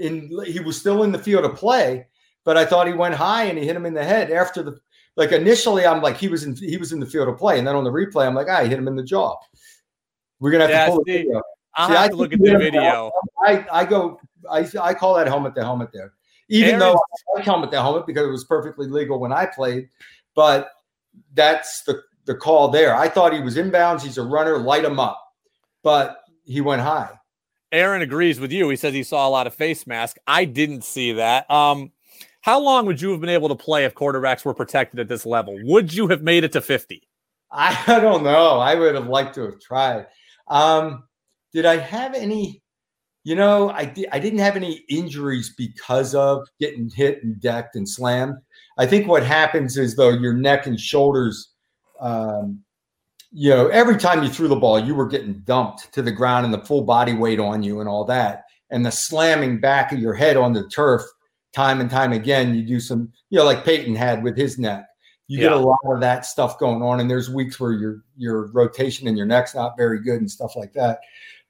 [0.00, 2.06] And he was still in the field of play,
[2.44, 4.78] but I thought he went high and he hit him in the head after the
[5.16, 7.66] like initially I'm like he was in he was in the field of play, and
[7.66, 9.36] then on the replay I'm like, ah, hit him in the jaw.
[10.38, 11.42] We're gonna have yeah, to pull see, the video.
[11.74, 13.10] I'll see, have I to look at the video.
[13.44, 16.12] I, I go I I call that helmet the helmet there.
[16.48, 19.46] Even Aaron, though I like helmet to helmet because it was perfectly legal when I
[19.46, 19.88] played,
[20.34, 20.70] but
[21.34, 22.94] that's the the call there.
[22.94, 24.02] I thought he was inbounds.
[24.02, 24.58] He's a runner.
[24.58, 25.20] Light him up,
[25.82, 27.17] but he went high.
[27.72, 28.68] Aaron agrees with you.
[28.68, 30.16] He says he saw a lot of face mask.
[30.26, 31.50] I didn't see that.
[31.50, 31.92] Um,
[32.40, 35.26] how long would you have been able to play if quarterbacks were protected at this
[35.26, 35.58] level?
[35.64, 37.02] Would you have made it to 50?
[37.50, 38.58] I, don't know.
[38.58, 40.06] I would have liked to have tried.
[40.48, 41.04] Um,
[41.52, 42.62] did I have any?
[43.24, 47.86] You know, I, I didn't have any injuries because of getting hit and decked and
[47.86, 48.36] slammed.
[48.78, 51.52] I think what happens is, though, your neck and shoulders
[52.00, 52.62] um,
[53.32, 56.44] you know, every time you threw the ball, you were getting dumped to the ground
[56.44, 58.44] and the full body weight on you and all that.
[58.70, 61.02] And the slamming back of your head on the turf
[61.52, 64.86] time and time again, you do some, you know, like Peyton had with his neck.
[65.26, 65.44] You yeah.
[65.44, 67.00] get a lot of that stuff going on.
[67.00, 70.56] And there's weeks where your your rotation and your neck's not very good and stuff
[70.56, 71.00] like that.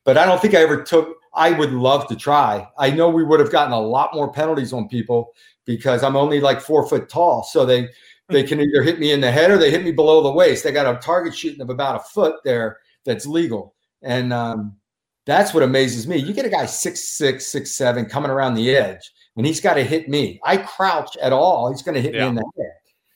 [0.05, 2.67] But I don't think I ever took I would love to try.
[2.79, 5.33] I know we would have gotten a lot more penalties on people
[5.65, 7.45] because I'm only like four foot tall.
[7.45, 7.89] So they
[8.29, 10.65] they can either hit me in the head or they hit me below the waist.
[10.65, 13.75] They got a target shooting of about a foot there that's legal.
[14.03, 14.77] And um,
[15.27, 16.17] that's what amazes me.
[16.17, 19.75] You get a guy six six, six seven coming around the edge, and he's got
[19.75, 20.41] to hit me.
[20.45, 22.23] I crouch at all, he's going to hit yeah.
[22.23, 22.73] me in the head.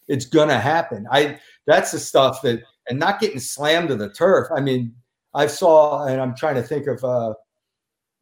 [0.09, 1.07] It's going to happen.
[1.11, 4.49] I that's the stuff that and not getting slammed to the turf.
[4.55, 4.95] I mean,
[5.35, 7.35] I saw, and I'm trying to think of uh,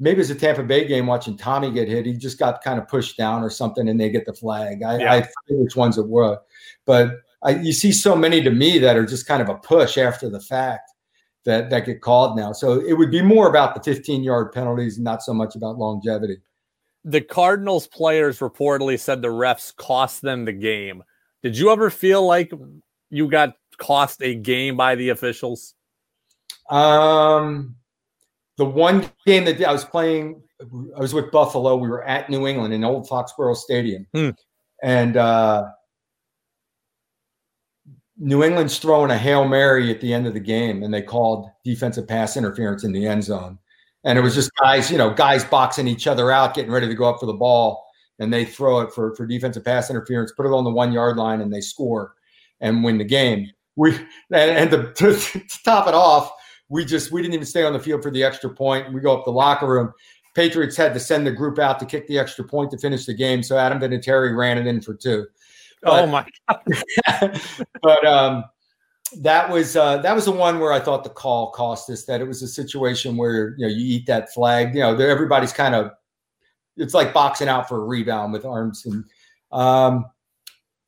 [0.00, 2.06] maybe it's a Tampa Bay game watching Tommy get hit.
[2.06, 4.82] He just got kind of pushed down or something, and they get the flag.
[4.82, 5.12] I, yeah.
[5.12, 6.38] I forget which ones it were,
[6.86, 9.98] but I, you see so many to me that are just kind of a push
[9.98, 10.90] after the fact
[11.44, 12.52] that that get called now.
[12.52, 15.78] So it would be more about the 15 yard penalties, and not so much about
[15.78, 16.38] longevity.
[17.04, 21.02] The Cardinals players reportedly said the refs cost them the game.
[21.42, 22.52] Did you ever feel like
[23.08, 25.74] you got cost a game by the officials?
[26.68, 27.76] Um,
[28.60, 30.42] the one game that I was playing,
[30.94, 31.76] I was with Buffalo.
[31.76, 34.30] We were at New England in Old Foxborough Stadium, hmm.
[34.82, 35.64] and uh,
[38.18, 41.48] New England's throwing a hail mary at the end of the game, and they called
[41.64, 43.58] defensive pass interference in the end zone.
[44.04, 46.94] And it was just guys, you know, guys boxing each other out, getting ready to
[46.94, 47.82] go up for the ball,
[48.18, 51.16] and they throw it for for defensive pass interference, put it on the one yard
[51.16, 52.12] line, and they score
[52.60, 53.50] and win the game.
[53.76, 53.94] We
[54.30, 56.30] and, and to, to, to top it off
[56.70, 58.92] we just we didn't even stay on the field for the extra point.
[58.92, 59.92] We go up the locker room.
[60.34, 63.12] Patriots had to send the group out to kick the extra point to finish the
[63.12, 63.42] game.
[63.42, 65.26] So Adam Vinatieri ran it in for two.
[65.82, 67.40] But, oh my god!
[67.82, 68.44] but um,
[69.18, 72.04] that was uh, that was the one where I thought the call cost us.
[72.04, 74.74] That it was a situation where you know you eat that flag.
[74.74, 75.90] You know everybody's kind of
[76.76, 79.04] it's like boxing out for a rebound with arms and.
[79.52, 80.04] Um,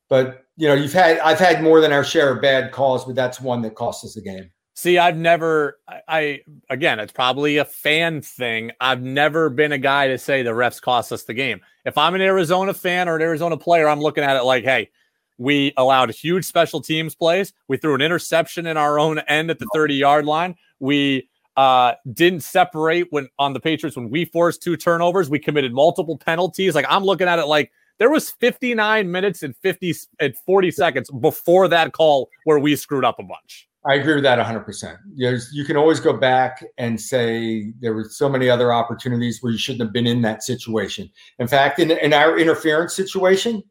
[0.08, 3.16] but you know you've had I've had more than our share of bad calls, but
[3.16, 4.50] that's one that cost us the game.
[4.74, 8.72] See, I've never, I, I, again, it's probably a fan thing.
[8.80, 11.60] I've never been a guy to say the refs cost us the game.
[11.84, 14.90] If I'm an Arizona fan or an Arizona player, I'm looking at it like, hey,
[15.36, 17.52] we allowed huge special teams plays.
[17.68, 20.54] We threw an interception in our own end at the 30 yard line.
[20.80, 25.28] We uh, didn't separate when on the Patriots when we forced two turnovers.
[25.28, 26.74] We committed multiple penalties.
[26.74, 31.10] Like I'm looking at it like there was 59 minutes and 50 and 40 seconds
[31.10, 33.68] before that call where we screwed up a bunch.
[33.84, 34.98] I agree with that 100%.
[35.16, 39.50] There's, you can always go back and say there were so many other opportunities where
[39.50, 41.10] you shouldn't have been in that situation.
[41.40, 43.62] In fact, in, in our interference situation,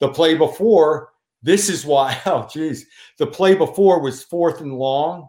[0.00, 2.86] the play before, this is why, oh, geez,
[3.18, 5.28] the play before was fourth and long,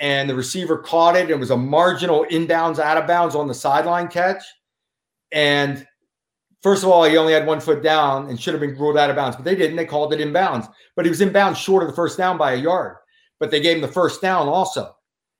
[0.00, 1.30] and the receiver caught it.
[1.30, 4.42] It was a marginal inbounds, out of bounds on the sideline catch.
[5.30, 5.86] And
[6.62, 9.10] first of all, he only had one foot down and should have been ruled out
[9.10, 9.76] of bounds, but they didn't.
[9.76, 12.56] They called it inbounds, but he was inbounds short of the first down by a
[12.56, 12.96] yard
[13.42, 14.94] but they gave him the first down also.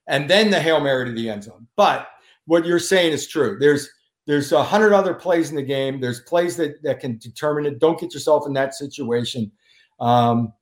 [0.09, 1.69] And then the Hail Mary to the end zone.
[1.77, 2.09] But
[2.47, 3.57] what you're saying is true.
[3.61, 3.89] There's
[4.27, 6.01] there's a hundred other plays in the game.
[6.01, 7.79] There's plays that that can determine it.
[7.79, 9.53] Don't get yourself in that situation.
[10.01, 10.53] Um,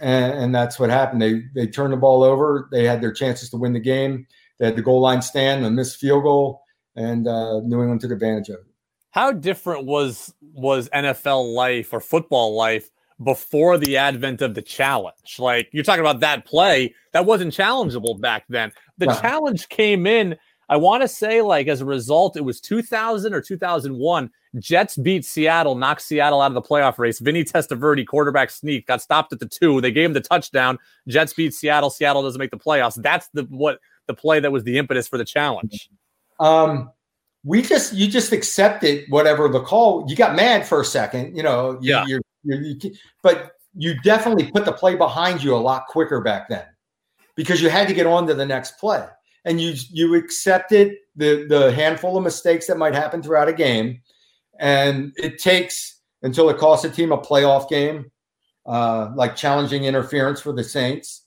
[0.00, 1.22] and, and, that's what happened.
[1.22, 2.68] They they turned the ball over.
[2.72, 4.26] They had their chances to win the game.
[4.58, 6.62] They had the goal line stand, a missed field goal,
[6.96, 8.66] and uh, New England took advantage of it.
[9.10, 12.90] How different was was NFL life or football life
[13.22, 15.38] before the advent of the challenge?
[15.38, 18.72] Like you're talking about that play that wasn't challengeable back then.
[18.98, 20.36] The challenge came in.
[20.70, 25.24] I want to say like as a result, it was 2000 or 2001 Jets beat
[25.24, 27.18] Seattle, knocked Seattle out of the playoff race.
[27.18, 29.80] Vinny Testaverde, quarterback sneak, got stopped at the two.
[29.80, 30.78] They gave him the touchdown.
[31.06, 31.90] Jets beat Seattle.
[31.90, 33.00] Seattle doesn't make the playoffs.
[33.00, 35.90] That's the what the play that was the impetus for the challenge.
[36.40, 36.90] Um,
[37.44, 40.06] we just you just accepted whatever the call.
[40.08, 41.78] You got mad for a second, you know.
[41.80, 42.04] You, yeah.
[42.06, 46.48] You're, you're, you, but you definitely put the play behind you a lot quicker back
[46.48, 46.64] then
[47.36, 49.06] because you had to get on to the next play,
[49.44, 54.00] and you you accepted the the handful of mistakes that might happen throughout a game
[54.58, 58.10] and it takes until it costs a team a playoff game,
[58.66, 61.24] uh, like challenging interference for the Saints.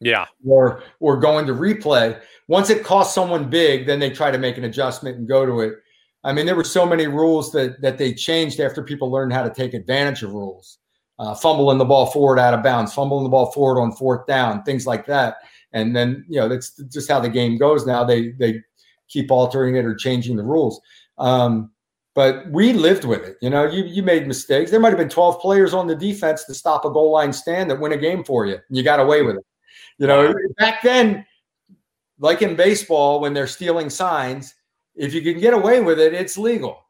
[0.00, 0.26] Yeah.
[0.44, 2.20] Or or going to replay.
[2.48, 5.60] Once it costs someone big, then they try to make an adjustment and go to
[5.60, 5.74] it.
[6.24, 9.42] I mean, there were so many rules that that they changed after people learned how
[9.42, 10.78] to take advantage of rules.
[11.18, 14.62] Uh, fumbling the ball forward out of bounds, fumbling the ball forward on fourth down,
[14.64, 15.36] things like that.
[15.72, 18.04] And then you know that's just how the game goes now.
[18.04, 18.60] They they
[19.08, 20.80] keep altering it or changing the rules.
[21.18, 21.70] Um,
[22.14, 23.36] but we lived with it.
[23.40, 24.70] You know, you you made mistakes.
[24.70, 27.70] There might have been 12 players on the defense to stop a goal line stand
[27.70, 28.54] that win a game for you.
[28.54, 29.46] And you got away with it.
[29.98, 31.24] You know, back then,
[32.18, 34.54] like in baseball, when they're stealing signs,
[34.94, 36.84] if you can get away with it, it's legal.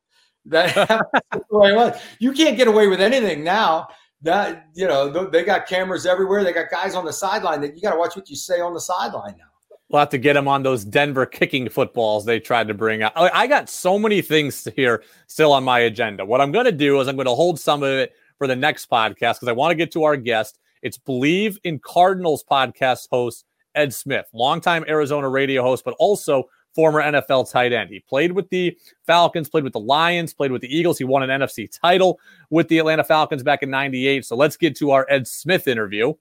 [0.46, 0.74] That,
[1.30, 2.00] that's the way it was.
[2.18, 3.88] You can't get away with anything now.
[4.24, 6.44] That you know, they got cameras everywhere.
[6.44, 8.72] They got guys on the sideline that you got to watch what you say on
[8.72, 9.46] the sideline now.
[9.88, 13.12] We'll have to get him on those Denver kicking footballs they tried to bring out.
[13.16, 16.24] Oh, I got so many things here still on my agenda.
[16.24, 18.56] What I'm going to do is I'm going to hold some of it for the
[18.56, 20.58] next podcast because I want to get to our guest.
[20.82, 27.02] It's Bleav in Cardinals podcast host Ed Smith, longtime Arizona radio host, but also former
[27.02, 27.90] NFL tight end.
[27.90, 30.98] He played with the Falcons, played with the Lions, played with the Eagles.
[30.98, 32.18] He won an NFC title
[32.50, 34.24] with the Atlanta Falcons back in 98.
[34.24, 36.14] So let's get to our Ed Smith interview.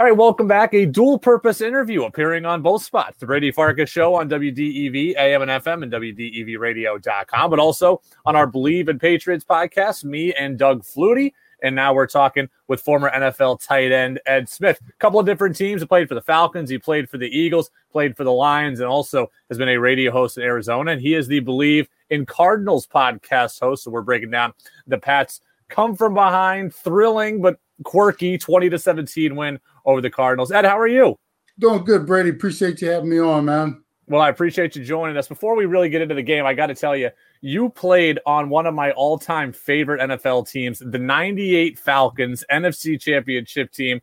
[0.00, 0.72] All right, welcome back.
[0.72, 3.18] A dual purpose interview appearing on both spots.
[3.18, 8.50] The Brady Farkas Show on WDEV, AM and FM, and WDEVradio.com, but also on our
[8.50, 11.32] Bleav in Patriots podcast, me and Doug Flutie.
[11.62, 14.80] And now we're talking with former NFL tight end Ed Smith.
[14.88, 15.82] A couple of different teams.
[15.82, 18.88] He played for the Falcons, he played for the Eagles, played for the Lions, and
[18.88, 20.92] also has been a radio host in Arizona.
[20.92, 23.84] And he is the Bleav in Cardinals podcast host.
[23.84, 24.52] So we're breaking down
[24.86, 30.52] the Pats come from behind, thrilling but quirky 20 to 17 win over the Cardinals.
[30.52, 31.18] Ed, how are you?
[31.58, 32.30] Doing good, Brady.
[32.30, 33.82] Appreciate you having me on, man.
[34.06, 35.28] Well, I appreciate you joining us.
[35.28, 38.48] Before we really get into the game, I got to tell you, you played on
[38.48, 44.00] one of my all time favorite NFL teams, the 98 Falcons NFC Championship team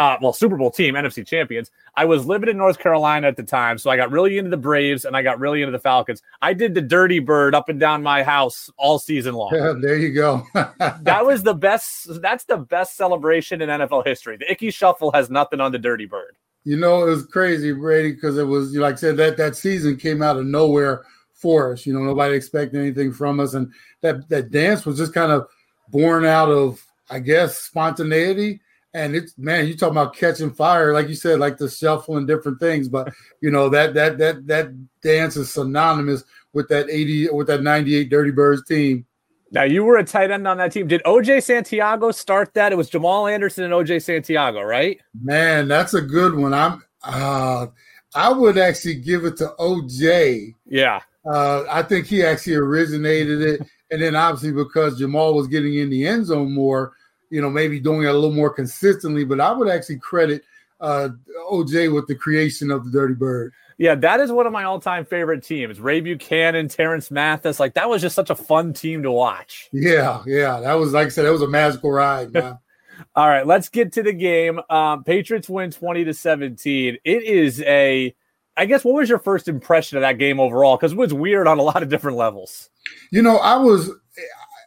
[0.00, 1.70] uh, well, Super Bowl team, NFC champions.
[1.94, 4.56] I was living in North Carolina at the time, so I got really into the
[4.56, 6.22] Braves and I got really into the Falcons.
[6.40, 9.50] I did the Dirty Bird up and down my house all season long.
[9.52, 10.46] Yeah, there you go.
[10.54, 12.22] that was the best.
[12.22, 14.38] That's the best celebration in NFL history.
[14.38, 16.36] The Ickey Shuffle has nothing on the Dirty Bird.
[16.64, 19.96] You know, it was crazy, Brady, because it was like I said that that season
[19.96, 21.04] came out of nowhere
[21.40, 21.86] for us.
[21.86, 23.72] You know, nobody expected anything from us, and
[24.02, 25.46] that that dance was just kind of
[25.88, 28.60] born out of, I guess, spontaneity
[28.92, 32.26] and it's man, you talking about catching fire, like you said, like the shuffle and
[32.26, 32.88] different things.
[32.88, 34.72] But you know that that that that
[35.02, 39.06] dance is synonymous with that eighty with that ninety eight Dirty Birds team.
[39.52, 40.86] Now you were a tight end on that team.
[40.86, 42.72] Did OJ Santiago start that?
[42.72, 45.00] It was Jamal Anderson and OJ Santiago, right?
[45.20, 46.54] Man, that's a good one.
[46.54, 47.66] I'm uh
[48.14, 50.54] I would actually give it to OJ.
[50.66, 51.00] Yeah.
[51.24, 53.62] Uh, I think he actually originated it.
[53.90, 56.92] And then obviously because Jamal was getting in the end zone more,
[57.28, 59.24] you know, maybe doing it a little more consistently.
[59.24, 60.44] But I would actually credit
[60.80, 61.10] uh,
[61.50, 63.52] OJ with the creation of the Dirty Bird.
[63.80, 65.80] Yeah, that is one of my all-time favorite teams.
[65.80, 69.70] Ray Buchanan, Terance Mathis, like that was just such a fun team to watch.
[69.72, 72.36] Yeah, yeah, that was like I said, that was a magical ride.
[73.14, 74.60] all right, let's get to the game.
[74.68, 76.98] Um, Patriots win twenty to seventeen.
[77.04, 78.14] It is a,
[78.60, 80.76] I guess, what was your first impression of that game overall?
[80.76, 82.68] Because it was weird on a lot of different levels.
[83.10, 83.90] You know, I was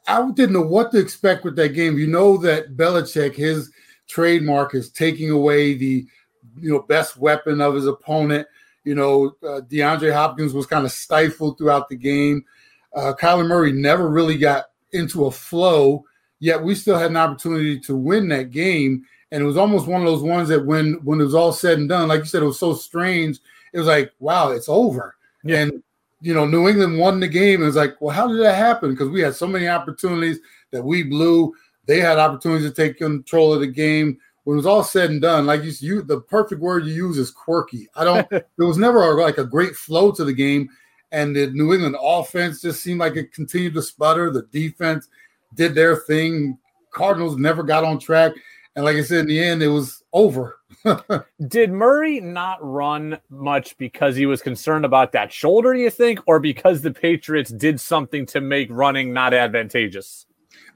[0.08, 2.00] I didn't know what to expect with that game.
[2.00, 3.72] You know that Belichick, his
[4.08, 6.08] trademark is taking away the
[6.60, 8.48] you know best weapon of his opponent.
[8.84, 12.44] You know, uh, DeAndre Hopkins was kind of stifled throughout the game.
[12.96, 16.04] Uh, Kyler Murray never really got into a flow,
[16.40, 19.04] yet we still had an opportunity to win that game.
[19.32, 21.78] And it was almost one of those ones that when when it was all said
[21.78, 23.40] and done, like you said, it was so strange.
[23.74, 25.16] It was like, wow, it's over.
[25.44, 25.64] Yeah.
[25.64, 25.84] And
[26.24, 27.60] you know, New England won the game.
[27.60, 28.92] And it's like, well, how did that happen?
[28.92, 30.40] Because we had so many opportunities
[30.72, 31.54] that we blew.
[31.86, 34.18] They had opportunities to take control of the game.
[34.46, 37.18] When it was all said and done, like you, you the perfect word you use
[37.18, 37.88] is quirky.
[37.96, 38.30] I don't.
[38.30, 40.70] there was never a, like a great flow to the game,
[41.12, 44.32] and the New England offense just seemed like it continued to sputter.
[44.32, 45.08] The defense
[45.54, 46.58] did their thing.
[46.92, 48.34] Cardinals never got on track,
[48.76, 50.58] and like I said, in the end, it was over.
[51.48, 56.40] Did Murray not run much because he was concerned about that shoulder, you think, or
[56.40, 60.26] because the Patriots did something to make running not advantageous?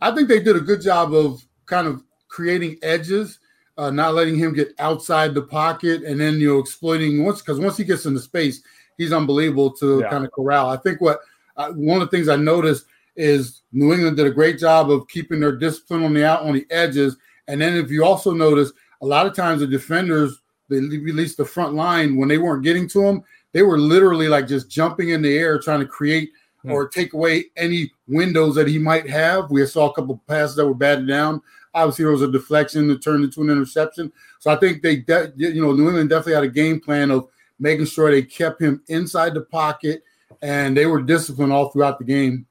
[0.01, 3.39] I think they did a good job of kind of creating edges,
[3.77, 7.59] uh, not letting him get outside the pocket, and then you know exploiting once because
[7.59, 8.61] once he gets into space,
[8.97, 10.09] he's unbelievable to yeah.
[10.09, 10.69] kind of corral.
[10.69, 11.19] I think what
[11.55, 12.85] uh, one of the things I noticed
[13.15, 16.53] is New England did a great job of keeping their discipline on the out on
[16.53, 17.17] the edges,
[17.47, 18.71] and then if you also notice
[19.01, 22.87] a lot of times the defenders, they released the front line when they weren't getting
[22.89, 23.23] to him,
[23.53, 26.31] they were literally like just jumping in the air trying to create
[26.65, 26.71] mm.
[26.71, 29.49] or take away any windows that he might have.
[29.49, 31.41] We saw a couple of passes that were batted down.
[31.73, 34.11] Obviously, there was a deflection that turned into an interception.
[34.39, 37.27] So I think they, de- you know, New England definitely had a game plan of
[37.59, 40.03] making sure they kept him inside the pocket
[40.41, 42.45] and they were disciplined all throughout the game.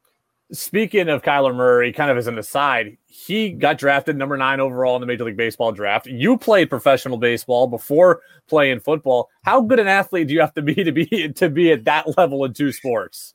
[0.52, 4.94] Speaking of Kyler Murray, kind of as an aside, he got drafted number nine overall
[4.94, 6.06] in the Major League Baseball draft.
[6.06, 9.28] You played professional baseball before playing football.
[9.42, 12.16] How good an athlete do you have to be to be to be at that
[12.16, 13.34] level in two sports?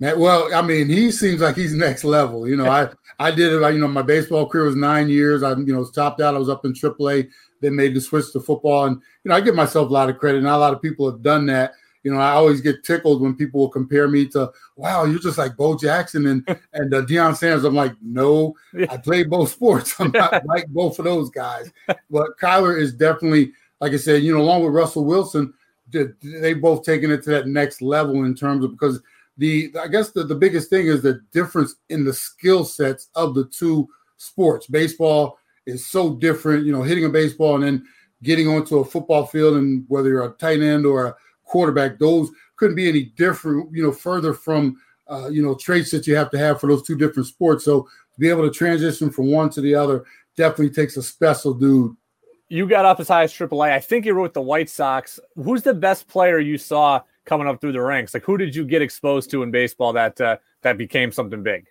[0.00, 2.46] well, I mean, he seems like he's next level.
[2.46, 2.88] You know, I
[3.18, 3.72] I did it.
[3.72, 5.42] You know, my baseball career was nine years.
[5.42, 6.34] I you know topped out.
[6.34, 7.28] I was up in AAA.
[7.62, 10.18] Then made the switch to football, and you know, I give myself a lot of
[10.18, 10.42] credit.
[10.42, 11.72] Not a lot of people have done that
[12.02, 15.38] you know, I always get tickled when people will compare me to, wow, you're just
[15.38, 17.64] like Bo Jackson and and uh, Deion Sanders.
[17.64, 18.54] I'm like, no,
[18.88, 19.94] I play both sports.
[20.00, 21.70] I'm not like both of those guys.
[21.86, 25.52] But Kyler is definitely, like I said, you know, along with Russell Wilson,
[25.90, 29.00] they both taken it to that next level in terms of because
[29.36, 33.34] the I guess the, the biggest thing is the difference in the skill sets of
[33.34, 34.66] the two sports.
[34.66, 37.86] Baseball is so different, you know, hitting a baseball and then
[38.22, 41.16] getting onto a football field and whether you're a tight end or a
[41.50, 41.98] quarterback.
[41.98, 44.76] Those couldn't be any different, you know, further from
[45.08, 47.64] uh, you know traits that you have to have for those two different sports.
[47.64, 50.04] So to be able to transition from one to the other
[50.36, 51.96] definitely takes a special dude.
[52.48, 53.72] You got up as high as AAA.
[53.72, 55.20] I think you were with the White Sox.
[55.36, 58.14] Who's the best player you saw coming up through the ranks?
[58.14, 61.66] Like who did you get exposed to in baseball that uh, that became something big?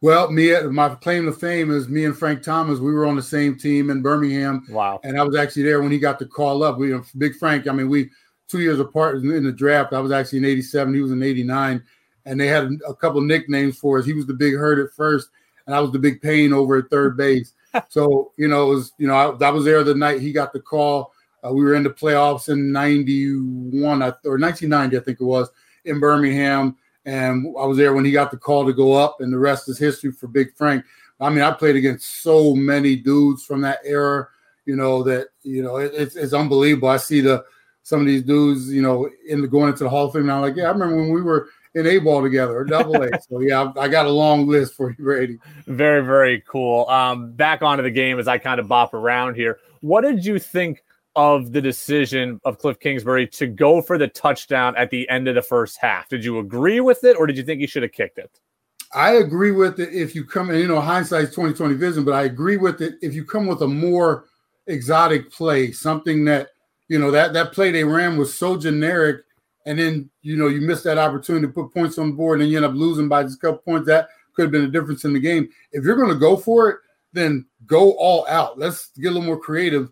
[0.00, 2.78] Well, me, my claim to fame is me and Frank Thomas.
[2.78, 4.66] We were on the same team in Birmingham.
[4.70, 5.00] Wow!
[5.04, 6.78] And I was actually there when he got the call up.
[6.78, 7.68] We, Big Frank.
[7.68, 8.10] I mean, we
[8.48, 9.92] two years apart in the draft.
[9.92, 11.82] I was actually in 87, he was in 89.
[12.26, 14.06] And they had a couple nicknames for us.
[14.06, 15.28] He was the big hurt at first,
[15.66, 17.52] and I was the big pain over at third base.
[17.88, 20.52] so, you know, it was, you know, I, I was there the night he got
[20.52, 21.12] the call.
[21.44, 25.50] Uh, we were in the playoffs in 91 or 1990, I think it was,
[25.84, 26.76] in Birmingham.
[27.04, 29.68] And I was there when he got the call to go up, and the rest
[29.68, 30.84] is history for Big Frank.
[31.20, 34.28] I mean, I played against so many dudes from that era,
[34.64, 36.88] you know, that, you know, it, it's, it's unbelievable.
[36.88, 37.44] I see the,
[37.84, 40.22] some of these dudes, you know, in the going into the Hall of Fame.
[40.22, 43.00] And I'm like, yeah, I remember when we were in A ball together or double
[43.02, 43.10] A.
[43.28, 45.38] so yeah, I got a long list for you, Brady.
[45.66, 46.88] Very, very cool.
[46.88, 49.58] Um, back onto the game as I kind of bop around here.
[49.80, 50.82] What did you think
[51.14, 55.34] of the decision of Cliff Kingsbury to go for the touchdown at the end of
[55.34, 56.08] the first half?
[56.08, 58.40] Did you agree with it, or did you think he should have kicked it?
[58.94, 62.22] I agree with it if you come in, you know, hindsight's 2020 vision, but I
[62.22, 64.24] agree with it if you come with a more
[64.68, 66.48] exotic play, something that
[66.88, 69.22] you know that that play they ran was so generic,
[69.66, 72.50] and then you know you missed that opportunity to put points on the board, and
[72.50, 73.86] you end up losing by just a couple points.
[73.86, 75.48] That could have been a difference in the game.
[75.72, 76.78] If you're going to go for it,
[77.12, 78.58] then go all out.
[78.58, 79.90] Let's get a little more creative.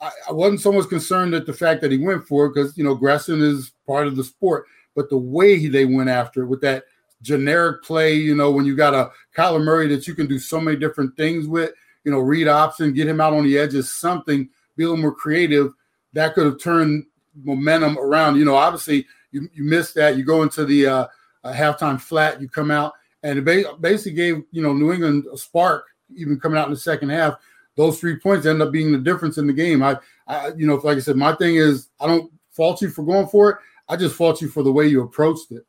[0.00, 2.76] I, I wasn't so much concerned at the fact that he went for it because
[2.76, 6.42] you know Gresson is part of the sport, but the way he, they went after
[6.42, 6.84] it with that
[7.22, 10.60] generic play, you know, when you got a Kyler Murray that you can do so
[10.60, 11.72] many different things with,
[12.04, 15.14] you know, read option, get him out on the edges, something, be a little more
[15.14, 15.72] creative
[16.12, 17.04] that could have turned
[17.42, 18.36] momentum around.
[18.36, 20.16] You know, obviously you, you missed that.
[20.16, 21.06] You go into the uh,
[21.44, 25.86] halftime flat, you come out, and it basically gave you know New England a spark,
[26.14, 27.34] even coming out in the second half.
[27.76, 29.82] Those three points end up being the difference in the game.
[29.82, 29.96] I,
[30.26, 33.28] I, you know, like I said, my thing is I don't fault you for going
[33.28, 33.56] for it.
[33.88, 35.64] I just fault you for the way you approached it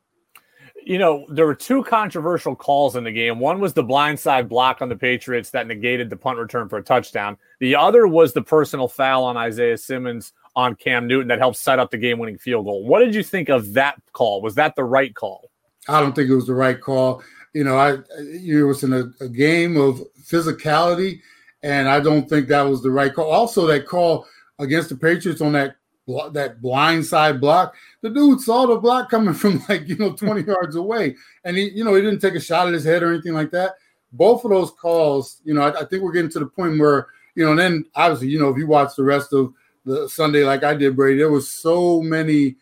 [0.84, 3.38] you know, there were two controversial calls in the game.
[3.38, 6.82] One was the blindside block on the Patriots that negated the punt return for a
[6.82, 7.36] touchdown.
[7.62, 11.78] The other was the personal foul on Isaiah Simmons on Cam Newton that helped set
[11.78, 12.84] up the game winning field goal.
[12.84, 14.42] What did you think of that call?
[14.42, 15.48] Was that the right call?
[15.88, 17.22] I don't think it was the right call.
[17.54, 21.20] You know, I it was in a, a game of physicality,
[21.62, 23.30] and I don't think that was the right call.
[23.30, 24.26] Also, that call
[24.58, 25.76] against the Patriots on that
[26.32, 27.76] that blind side block.
[28.00, 31.70] The dude saw the block coming from like you know 20 yards away, and he
[31.70, 33.74] you know he didn't take a shot at his head or anything like that.
[34.10, 37.06] Both of those calls, you know, I, I think we're getting to the point where
[37.34, 39.52] you know, and then obviously you know if you watch the rest of
[39.84, 42.56] the Sunday like I did, Brady, there was so many.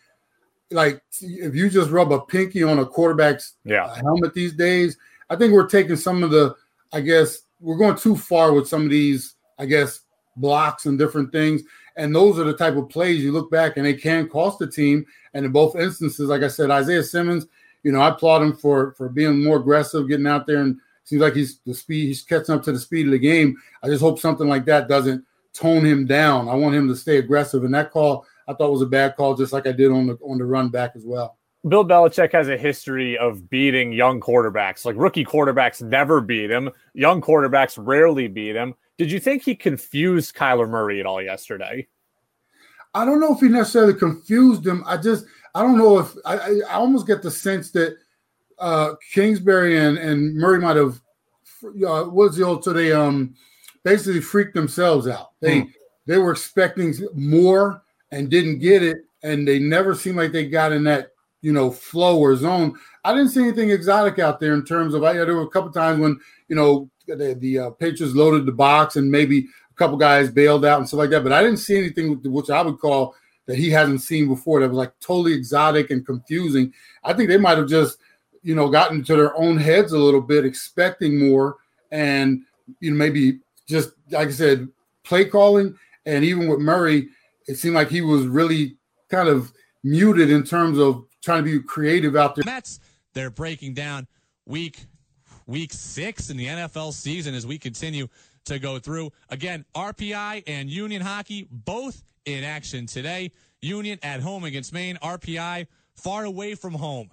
[0.72, 3.86] Like if you just rub a pinky on a quarterback's yeah.
[3.86, 4.96] Uh, helmet these days,
[5.28, 6.54] I think we're taking some of the,
[6.92, 10.02] I guess we're going too far with some of these, I guess,
[10.36, 11.62] blocks and different things.
[11.96, 14.66] And those are the type of plays you look back and they can cost the
[14.66, 15.04] team.
[15.34, 17.46] And in both instances, like I said, Isaiah Simmons,
[17.82, 21.22] you know, I applaud him for for being more aggressive, getting out there and seems
[21.22, 23.56] like he's the speed, he's catching up to the speed of the game.
[23.82, 26.48] I just hope something like that doesn't tone him down.
[26.48, 27.64] I want him to stay aggressive.
[27.64, 30.18] And that call I thought was a bad call, just like I did on the
[30.24, 31.38] on the run back as well.
[31.68, 34.84] Bill Belichick has a history of beating young quarterbacks.
[34.84, 36.70] Like rookie quarterbacks never beat him.
[36.94, 38.74] Young quarterbacks rarely beat him.
[38.96, 41.86] Did you think he confused Kyler Murray at all yesterday?
[42.94, 44.82] I don't know if he necessarily confused him.
[44.86, 47.96] I just I don't know if I, I, I almost get the sense that
[48.60, 51.00] uh, Kingsbury and, and Murray might have
[51.64, 53.34] uh, what's the old so they um
[53.82, 55.30] basically freaked themselves out.
[55.40, 55.70] They hmm.
[56.06, 57.82] they were expecting more
[58.12, 61.08] and didn't get it, and they never seemed like they got in that
[61.42, 62.78] you know flow or zone.
[63.04, 65.02] I didn't see anything exotic out there in terms of.
[65.04, 68.52] I there were a couple times when you know the, the uh, Patriots loaded the
[68.52, 71.58] box and maybe a couple guys bailed out and stuff like that, but I didn't
[71.58, 73.14] see anything which I would call
[73.46, 76.72] that he hasn't seen before that was like totally exotic and confusing.
[77.02, 77.98] I think they might have just
[78.42, 81.56] you know gotten to their own heads a little bit, expecting more,
[81.90, 82.42] and
[82.80, 84.68] you know maybe just like I said,
[85.04, 85.76] play calling
[86.06, 87.08] and even with Murray,
[87.46, 88.76] it seemed like he was really
[89.10, 92.44] kind of muted in terms of trying to be creative out there.
[92.44, 92.80] Mets,
[93.12, 94.06] they're breaking down
[94.46, 94.86] week
[95.46, 98.06] week six in the NFL season as we continue
[98.44, 99.10] to go through.
[99.30, 103.32] Again, RPI and Union Hockey both in action today.
[103.60, 104.96] Union at home against Maine.
[105.02, 107.10] RPI far away from home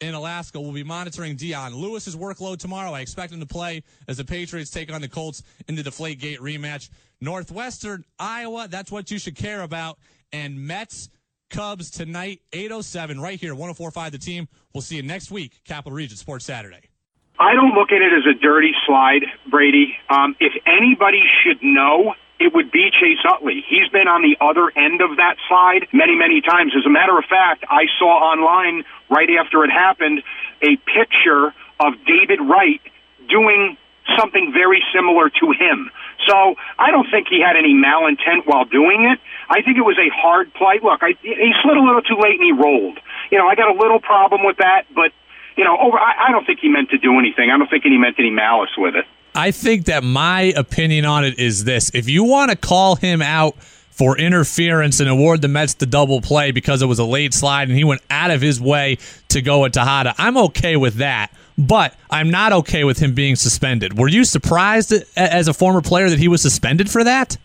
[0.00, 0.60] in Alaska.
[0.60, 2.92] We'll be monitoring Dion Lewis's workload tomorrow.
[2.92, 6.18] I expect him to play as the Patriots take on the Colts in the Deflate
[6.18, 6.90] Gate rematch.
[7.20, 9.98] Northwestern Iowa, that's what you should care about.
[10.32, 11.08] And Mets
[11.48, 14.48] Cubs tonight, 807, right here, 1045 the team.
[14.74, 16.80] We'll see you next week, Capital Region Sports Saturday.
[17.38, 19.94] I don't look at it as a dirty slide, Brady.
[20.08, 23.64] Um, if anybody should know, it would be Chase Utley.
[23.68, 26.72] He's been on the other end of that slide many, many times.
[26.76, 30.22] As a matter of fact, I saw online right after it happened
[30.60, 32.80] a picture of David Wright
[33.28, 33.76] doing
[34.18, 35.90] something very similar to him.
[36.28, 39.18] So I don't think he had any malintent while doing it.
[39.48, 40.78] I think it was a hard play.
[40.82, 42.98] Look, I, he slid a little too late and he rolled.
[43.30, 45.12] You know, I got a little problem with that, but
[45.56, 45.98] you know, over.
[45.98, 47.50] I, I don't think he meant to do anything.
[47.50, 49.06] I don't think he meant any malice with it.
[49.36, 53.22] I think that my opinion on it is this: if you want to call him
[53.22, 53.56] out
[53.90, 57.68] for interference and award the Mets the double play because it was a late slide
[57.68, 61.30] and he went out of his way to go at Tejada, I'm okay with that
[61.58, 63.98] but I'm not okay with him being suspended.
[63.98, 67.36] Were you surprised as a former player that he was suspended for that?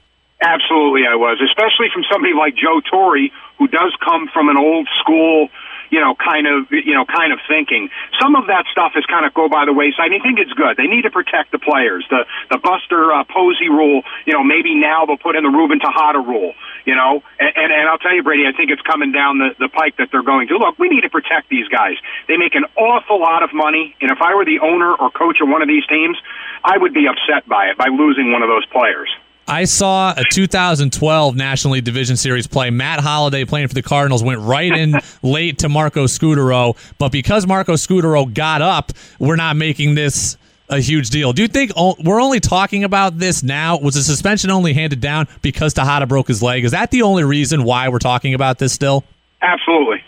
[0.42, 4.88] Absolutely, I was, especially from somebody like Joe Torre, who does come from an old
[5.00, 5.50] school
[5.92, 7.92] you know, kind of, you know, kind of thinking.
[8.20, 10.16] Some of that stuff is kind of go by the wayside.
[10.16, 10.80] I think it's good.
[10.80, 12.08] They need to protect the players.
[12.10, 15.80] The the Buster uh, Posey rule, you know, maybe now they'll put in the Ruben
[15.80, 16.56] Tejada rule.
[16.88, 19.54] You know, and, and and I'll tell you, Brady, I think it's coming down the
[19.60, 20.80] the pike that they're going to look.
[20.80, 22.00] We need to protect these guys.
[22.28, 25.44] They make an awful lot of money, and if I were the owner or coach
[25.44, 26.18] of one of these teams,
[26.64, 29.12] I would be upset by it by losing one of those players.
[29.52, 32.70] I saw a 2012 National League Division Series play.
[32.70, 37.46] Matt Holliday playing for the Cardinals went right in late to Marco Scutaro, but because
[37.46, 40.38] Marco Scutaro got up, we're not making this
[40.70, 41.34] a huge deal.
[41.34, 43.78] Do you think we're only talking about this now?
[43.78, 46.64] Was the suspension only handed down because Tejada broke his leg?
[46.64, 49.04] Is that the only reason why we're talking about this still?
[49.42, 50.02] Absolutely.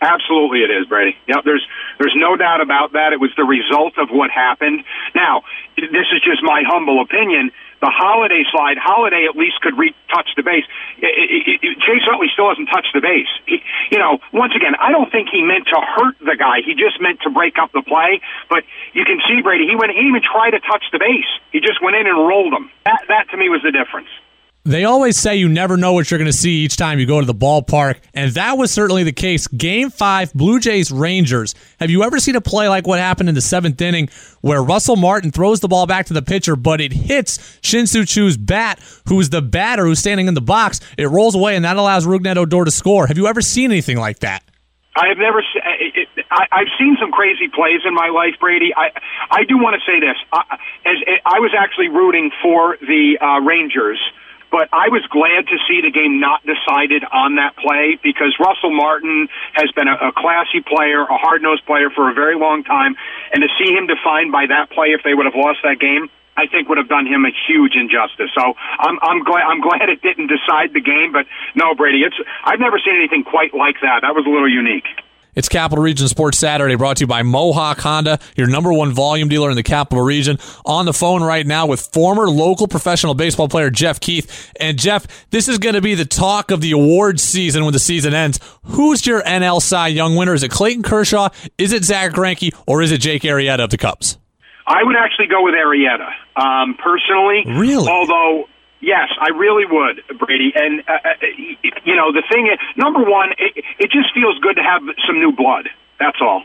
[0.00, 1.16] Absolutely, it is, Brady.
[1.26, 1.66] Yep, there's
[1.98, 3.12] there's no doubt about that.
[3.12, 4.84] It was the result of what happened.
[5.14, 5.42] Now,
[5.76, 7.50] this is just my humble opinion
[7.84, 10.64] the Holliday slide, Holliday at least could re- touch the base.
[10.96, 13.28] It, it, it, Chase Utley still hasn't touched the base.
[13.44, 13.60] He,
[13.92, 16.64] you know, once again, I don't think he meant to hurt the guy.
[16.64, 18.24] He just meant to break up the play.
[18.48, 18.64] But
[18.96, 19.68] you can see Brady.
[19.68, 19.92] He went.
[19.92, 21.28] He even tried to touch the base.
[21.52, 22.72] He just went in and rolled him.
[22.88, 24.08] That that to me was the difference.
[24.66, 27.20] They always say you never know what you're going to see each time you go
[27.20, 29.46] to the ballpark, and that was certainly the case.
[29.46, 31.54] Game five, Blue Jays Rangers.
[31.80, 34.08] Have you ever seen a play like what happened in the seventh inning
[34.40, 38.38] where Russell Martin throws the ball back to the pitcher, but it hits Shin-Soo Choo's
[38.38, 40.80] bat, who's the batter who's standing in the box?
[40.96, 43.06] It rolls away, and that allows Rougned Odor to score.
[43.06, 44.44] Have you ever seen anything like that?
[44.96, 45.42] I have never.
[46.30, 48.72] I've seen some crazy plays in my life, Brady.
[48.74, 48.88] I
[49.30, 50.16] I do want to say this.
[50.32, 50.56] I,
[50.86, 50.96] as
[51.26, 54.00] I was actually rooting for the uh, Rangers
[54.54, 58.70] but I was glad to see the game not decided on that play because Russell
[58.70, 59.26] Martin
[59.58, 62.94] has been a, a classy player, a hard nosed player for a very long time,
[63.34, 66.06] and to see him defined by that play if they would have lost that game,
[66.38, 68.30] I think would have done him a huge injustice.
[68.30, 71.26] So I'm I'm glad I'm glad it didn't decide the game, but
[71.58, 72.14] no, Brady, it's
[72.46, 74.06] I've never seen anything quite like that.
[74.06, 74.86] That was a little unique.
[75.34, 79.28] It's Capital Region Sports Saturday brought to you by Mohawk Honda, your number one volume
[79.28, 80.38] dealer in the Capital Region.
[80.64, 84.52] On the phone right now with former local professional baseball player Jeff Keith.
[84.60, 87.80] And Jeff, this is going to be the talk of the awards season when the
[87.80, 88.38] season ends.
[88.62, 90.34] Who's your NL Cy Young winner?
[90.34, 91.30] Is it Clayton Kershaw?
[91.58, 92.54] Is it Zack Greinke?
[92.68, 94.18] Or is it Jake Arrieta of the Cubs?
[94.66, 97.44] I would actually go with Arrieta, um, personally.
[97.58, 97.90] Really?
[97.90, 98.44] Although
[98.84, 100.52] Yes, I really would, Brady.
[100.54, 101.26] And uh, uh,
[101.84, 105.16] you know, the thing is, number one, it, it just feels good to have some
[105.16, 105.70] new blood.
[105.98, 106.44] That's all.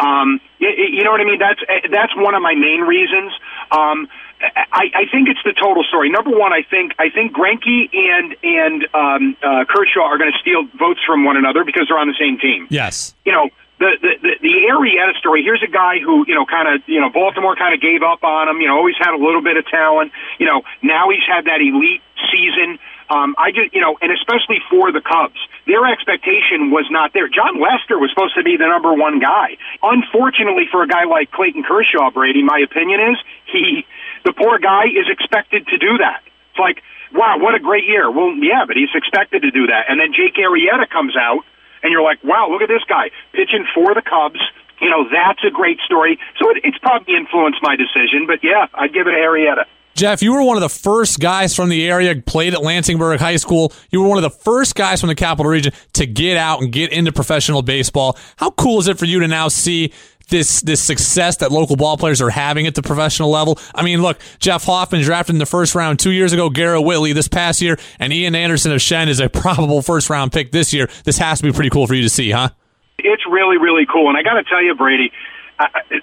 [0.00, 1.38] Um, you, you know what I mean?
[1.38, 1.60] That's
[1.92, 3.32] that's one of my main reasons.
[3.70, 4.08] Um,
[4.40, 6.10] I, I think it's the total story.
[6.10, 10.38] Number one, I think I think Greinke and and um, uh, Kershaw are going to
[10.40, 12.66] steal votes from one another because they're on the same team.
[12.70, 13.14] Yes.
[13.24, 15.42] You know, the the the, the Arrieta story.
[15.42, 18.22] Here's a guy who you know kind of you know Baltimore kind of gave up
[18.22, 18.60] on him.
[18.60, 20.12] You know, always had a little bit of talent.
[20.38, 22.78] You know, now he's had that elite season.
[23.10, 27.28] Um, I just you know, and especially for the Cubs, their expectation was not there.
[27.28, 29.58] Jon Lester was supposed to be the number one guy.
[29.82, 33.18] Unfortunately, for a guy like Clayton Kershaw, Brady, my opinion is
[33.50, 33.84] he,
[34.24, 36.22] the poor guy, is expected to do that.
[36.54, 36.80] It's like,
[37.12, 38.08] wow, what a great year.
[38.10, 39.90] Well, yeah, but he's expected to do that.
[39.90, 41.44] And then Jake Arrieta comes out
[41.84, 44.40] and you're like, wow, look at this guy pitching for the Cubs.
[44.80, 46.18] You know, that's a great story.
[46.40, 49.64] So it, it's probably influenced my decision, but yeah, I'd give it to Arrieta.
[49.94, 53.36] Jeff, you were one of the first guys from the area, played at Lansingburgh High
[53.36, 53.72] School.
[53.92, 56.72] You were one of the first guys from the capital region to get out and
[56.72, 58.18] get into professional baseball.
[58.36, 59.92] How cool is it for you to now see
[60.28, 63.58] this this success that local ball players are having at the professional level.
[63.74, 67.12] I mean, look, Jeff Hoffman drafted in the first round two years ago, Garrett Whitley
[67.12, 70.72] this past year, and Ian Anderson of Shen is a probable first round pick this
[70.72, 70.88] year.
[71.04, 72.50] This has to be pretty cool for you to see, huh?
[72.98, 74.08] It's really, really cool.
[74.08, 75.12] And I got to tell you, Brady,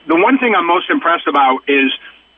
[0.07, 1.91] the one thing I'm most impressed about is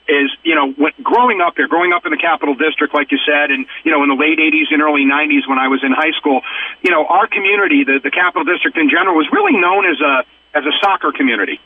[0.08, 3.20] is you know when, growing up here, growing up in the Capital District, like you
[3.26, 5.92] said, and you know in the late '80s and early '90s when I was in
[5.92, 6.42] high school,
[6.82, 10.24] you know our community, the the Capital District in general, was really known as a
[10.58, 11.60] as a soccer community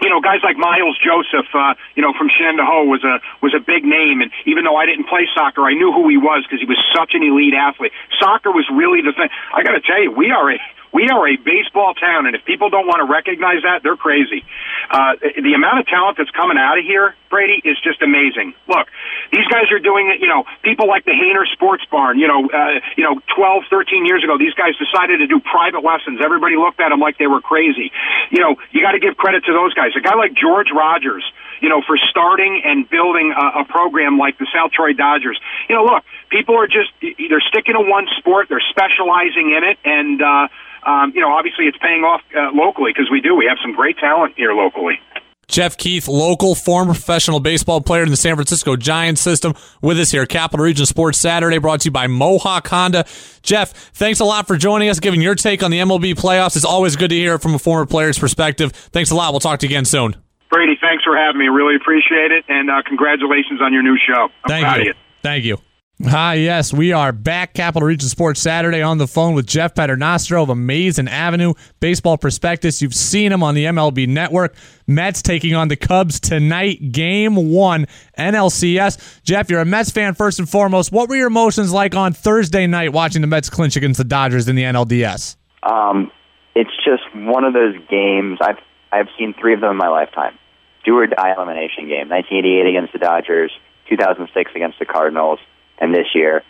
[0.00, 3.60] you know, guys like Miles Joseph, uh, you know, from Shenendehowa was a was a
[3.60, 6.60] big name, and even though I didn't play soccer, I knew who he was because
[6.60, 7.92] he was such an elite athlete.
[8.18, 9.28] Soccer was really the thing.
[9.52, 10.58] I got to tell you, we are a
[10.92, 14.44] we are a baseball town, and if people don't want to recognize that, they're crazy.
[14.90, 18.54] Uh, the amount of talent that's coming out of here, Brady, is just amazing.
[18.66, 18.88] Look,
[19.30, 20.20] these guys are doing it.
[20.20, 22.18] You know, people like the Hayner Sports Barn.
[22.18, 25.84] You know, uh, you know, 12, 13 years ago, these guys decided to do private
[25.84, 26.20] lessons.
[26.24, 27.92] Everybody looked at them like they were crazy.
[28.30, 29.92] You know, you got to give credit to those guys.
[29.96, 31.24] A guy like George Rogers
[31.60, 35.38] you know, for starting and building a, a program like the South Troy Dodgers.
[35.68, 39.78] You know, look, people are just they're sticking to one sport, they're specializing in it,
[39.84, 40.48] and uh,
[40.86, 43.34] um, you know, obviously it's paying off uh, locally because we do.
[43.34, 45.00] We have some great talent here locally.
[45.48, 50.10] Jeff Keith, local former professional baseball player in the San Francisco Giants system, with us
[50.10, 53.06] here Capital Region Sports Saturday, brought to you by Mohawk Honda.
[53.42, 56.54] Jeff, thanks a lot for joining us, giving your take on the MLB playoffs.
[56.54, 58.72] It's always good to hear it from a former player's perspective.
[58.72, 59.32] Thanks a lot.
[59.32, 60.16] We'll talk to you again soon.
[60.50, 61.48] Brady, thanks for having me.
[61.48, 64.28] Really appreciate it, and uh, congratulations on your new show.
[64.44, 64.84] I'm Thank you.
[64.84, 64.94] you.
[65.22, 65.58] Thank you.
[66.04, 67.54] Hi, yes, we are back.
[67.54, 72.80] Capital Region Sports Saturday on the phone with Jeff Paternostro of Amazing Avenue Baseball Prospectus.
[72.80, 74.54] You've seen him on the MLB Network.
[74.86, 77.86] Mets taking on the Cubs tonight, game one,
[78.16, 79.22] NLCS.
[79.24, 80.92] Jeff, you're a Mets fan first and foremost.
[80.92, 84.46] What were your emotions like on Thursday night watching the Mets clinch against the Dodgers
[84.46, 85.34] in the NLDS?
[85.64, 86.12] Um,
[86.54, 88.38] it's just one of those games.
[88.40, 88.58] I've
[88.92, 90.38] I've seen three of them in my lifetime.
[90.84, 92.08] Do or die elimination game.
[92.08, 93.50] 1988 against the Dodgers,
[93.88, 95.40] 2006 against the Cardinals
[95.80, 96.42] and this year,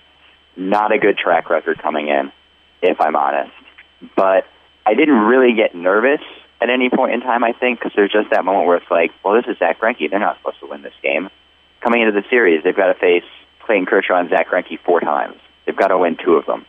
[0.56, 2.32] not a good track record coming in,
[2.82, 3.52] if I'm honest.
[4.16, 4.46] But
[4.86, 6.20] I didn't really get nervous
[6.60, 9.12] at any point in time, I think, because there's just that moment where it's like,
[9.24, 10.10] well, this is Zack Greinke.
[10.10, 11.30] They're not supposed to win this game.
[11.80, 13.24] Coming into the series, they've got to face
[13.60, 15.36] Clayton Kershaw and Zack Greinke four times.
[15.66, 16.66] They've got to win two of them.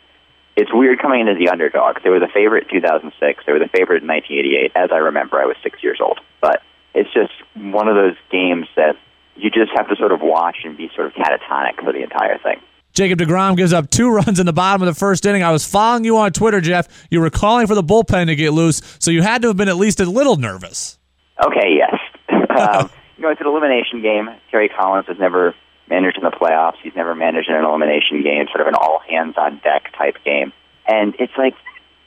[0.55, 2.03] It's weird coming in as the underdog.
[2.03, 3.43] They were the favorite in 2006.
[3.45, 4.73] They were the favorite in 1988.
[4.75, 6.19] As I remember, I was six years old.
[6.41, 6.61] But
[6.93, 8.97] it's just one of those games that
[9.41, 12.37] you just have to sort of watch and be sort of catatonic for the entire
[12.39, 12.59] thing.
[12.93, 15.43] Jacob DeGrom gives up two runs in the bottom of the first inning.
[15.43, 17.07] I was following you on Twitter, Jeff.
[17.09, 19.69] You were calling for the bullpen to get loose, so you had to have been
[19.69, 20.97] at least a little nervous.
[21.43, 21.95] Okay, yes.
[22.49, 24.29] um, you know, it's an elimination game.
[24.51, 25.55] Terry Collins has never
[25.87, 26.75] managed in the playoffs.
[26.83, 30.15] He's never managed in an elimination game, sort of an all hands on deck type
[30.23, 30.51] game.
[30.87, 31.53] And it's like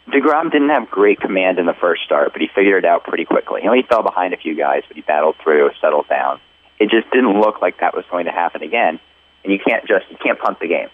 [0.09, 3.24] DeGrom didn't have great command in the first start, but he figured it out pretty
[3.24, 3.61] quickly.
[3.62, 6.41] You know, he fell behind a few guys, but he battled through, settled down
[6.83, 8.99] it just didn't look like that was going to happen again.
[9.45, 10.89] And you can't just you can't punt the game.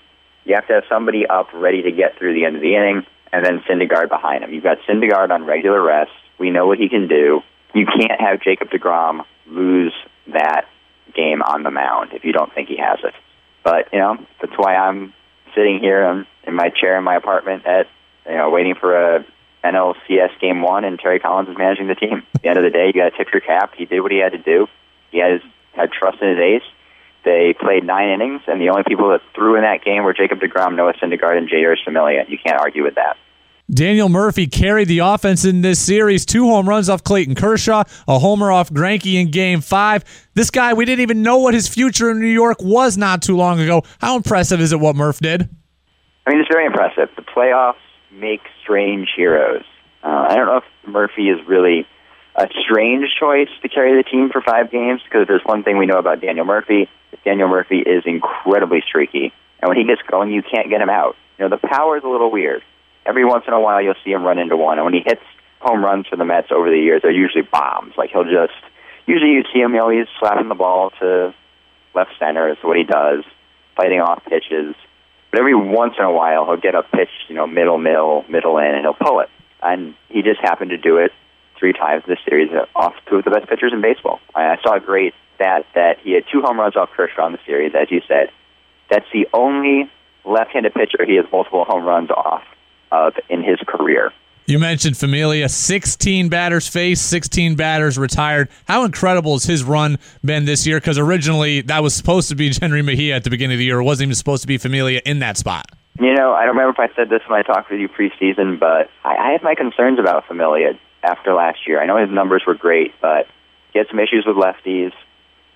[0.45, 3.07] You have to have somebody up ready to get through the end of the inning,
[3.33, 4.53] and then Syndergaard behind him.
[4.53, 6.13] You've got Syndergaard on regular rest.
[6.39, 7.41] We know what he can do.
[7.75, 9.95] You can't have Jacob DeGrom lose
[10.29, 10.67] that
[11.15, 13.15] game on the mound if you don't think he has it.
[13.65, 15.15] But you know that's why I'm
[15.55, 17.87] sitting here in my chair in my apartment at
[18.27, 19.25] you know waiting for a
[19.65, 22.23] NLCS game one, and Terry Collins is managing the team.
[22.35, 23.75] At the end of the day, you got to tip your cap.
[23.77, 24.69] He did what he had to do.
[25.11, 25.41] He has
[25.79, 26.69] had trust in his ace.
[27.25, 30.41] They played nine innings, and the only people that threw in that game were Jacob
[30.41, 32.25] DeGrom, Noah Syndergaard, and Jeurys Familia.
[32.29, 33.17] You can't argue with that.
[33.71, 36.25] Daniel Murphy carried the offense in this series.
[36.25, 40.05] Two home runs off Clayton Kershaw, a homer off Greinke in Game Five.
[40.33, 43.37] This guy, we didn't even know what his future in New York was not too
[43.37, 43.83] long ago.
[44.01, 45.51] How impressive is it what Murph did?
[46.27, 47.11] I mean, it's very impressive.
[47.17, 47.75] The playoffs
[48.11, 49.65] make strange heroes.
[50.03, 51.87] Uh, I don't know if Murphy is really
[52.39, 55.87] a strange choice to carry the team for five games because there's one thing we
[55.87, 56.89] know about Daniel Murphy.
[57.25, 61.17] Daniel Murphy is incredibly streaky, and when he gets going, you can't get him out.
[61.39, 62.63] You know, the power is a little weird
[63.09, 64.79] every once in a while you'll see him run into one.
[64.79, 65.23] And when he hits
[65.61, 67.95] home runs for the Mets over the years, they're usually bombs.
[67.97, 68.53] Like he'll just
[69.07, 71.35] usually you see him, you know, he's slapping the ball to
[71.95, 73.25] left center is what he does,
[73.75, 74.77] fighting off pitches.
[75.31, 78.59] But every once in a while he'll get a pitch, you know, middle middle, middle
[78.59, 79.31] in and he'll pull it.
[79.63, 81.13] And he just happened to do it
[81.59, 84.21] three times this series off two of the best pitchers in baseball.
[84.35, 87.39] I saw a great stat that he had two home runs off Kershaw in the
[87.47, 88.31] series, as you said.
[88.91, 89.91] That's the only
[90.25, 92.43] left-handed pitcher he has multiple home runs off
[92.91, 94.13] of in his career.
[94.47, 98.49] You mentioned Familia, 16 batters faced, 16 batters retired.
[98.67, 100.81] How incredible has his run been this year?
[100.81, 103.81] Because originally that was supposed to be Jenrry Mejia at the beginning of the year.
[103.81, 105.67] It wasn't even supposed to be Familia in that spot.
[106.01, 108.59] You know, I don't remember if I said this when I talked with you preseason,
[108.59, 111.81] but I, I have my concerns about Familia after last year.
[111.81, 113.27] I know his numbers were great, but
[113.73, 114.93] he had some issues with lefties.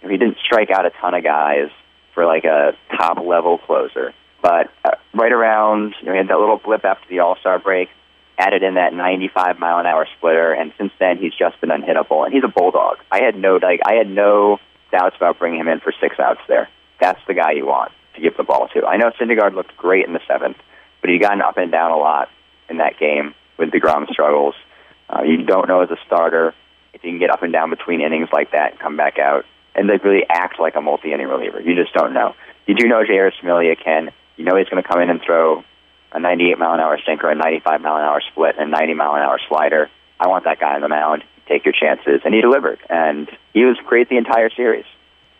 [0.03, 1.71] He didn't strike out a ton of guys
[2.15, 4.13] for like a top level closer.
[4.41, 7.59] But uh, right around, you know, he had that little blip after the All Star
[7.59, 7.89] break,
[8.39, 12.25] added in that 95 mile an hour splitter, and since then he's just been unhittable.
[12.25, 12.99] And he's a bulldog.
[13.11, 14.59] I had no like I had no
[14.91, 16.69] doubts about bringing him in for six outs there.
[17.01, 18.85] That's the guy you want to give the ball to.
[18.85, 20.59] I know Syndergaard looked great in the seventh,
[21.01, 22.29] but he got up and down a lot
[22.69, 24.55] in that game with Degrom struggles.
[25.13, 26.55] Uh, you don't know as a starter
[26.95, 29.45] if you can get up and down between innings like that and come back out
[29.75, 31.61] and like really act like a multi-inning reliever.
[31.61, 32.35] You just don't know.
[32.67, 35.65] You do know Jeurys Familia can you know he's going to come in and throw
[36.13, 38.95] a 98 mile an hour sinker, a 95 mile an hour split, and a 90
[38.95, 39.91] mile an hour slider.
[40.21, 41.25] I want that guy on the mound.
[41.49, 42.79] Take your chances, and he delivered.
[42.89, 44.85] And he was great the entire series.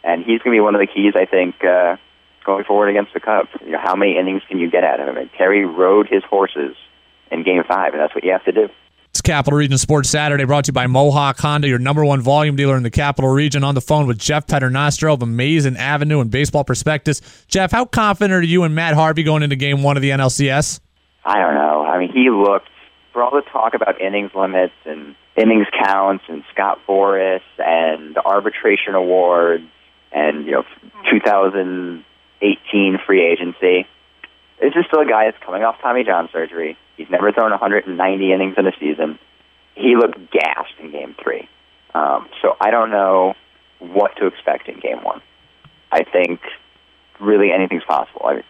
[0.03, 1.97] And he's going to be one of the keys, I think, uh,
[2.45, 3.51] going forward against the Cubs.
[3.65, 5.17] You know, how many innings can you get out of him?
[5.17, 6.75] And Terry rode his horses
[7.31, 8.69] in Game Five, and that's what you have to do.
[9.23, 12.77] Capital Region Sports Saturday brought to you by Mohawk Honda, your number one volume dealer
[12.77, 13.65] in the Capital Region.
[13.65, 17.21] On the phone with Jeff Paternostro of Amazing Avenue and Baseball Prospectus.
[17.49, 20.81] Jeff, how confident are you and Matt Harvey going into game one of the NLCS?
[21.25, 21.85] I don't know.
[21.85, 22.69] I mean, he looked,
[23.13, 28.23] for all the talk about innings limits and innings counts and Scott Boras and the
[28.25, 29.65] arbitration awards
[30.11, 30.65] and, you know,
[31.11, 33.87] 2018 free agency,
[34.61, 36.77] this is still a guy that's coming off Tommy John surgery.
[37.03, 39.19] He's never thrown 190 innings in a season.
[39.75, 41.49] He looked gassed in Game Three.
[41.95, 43.35] Um, so I don't know
[43.81, 45.21] what to expect in Game One.
[45.91, 46.41] I think
[47.19, 48.23] really anything's possible.
[48.25, 48.45] I mean,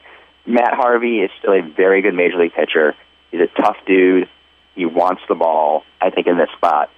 [0.45, 2.95] Matt Harvey is still a very good major league pitcher.
[3.31, 4.29] He's a tough dude.
[4.75, 5.85] He wants the ball.
[6.03, 6.91] I think in this spot,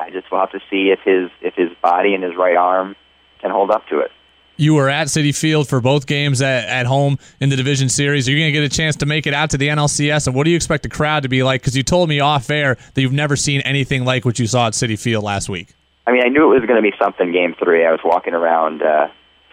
[0.00, 2.96] I just will have to see if his if his body and his right arm
[3.42, 4.12] can hold up to it.
[4.56, 8.28] You were at Citi Field for both games at, at home in the division series.
[8.28, 10.26] Are you going to get a chance to make it out to the NLCS?
[10.26, 11.62] And what do you expect the crowd to be like?
[11.62, 14.66] Because you told me off air that you've never seen anything like what you saw
[14.66, 15.74] at Citi Field last week.
[16.06, 17.84] I mean, I knew it was going to be something game three.
[17.86, 19.08] I was walking around uh,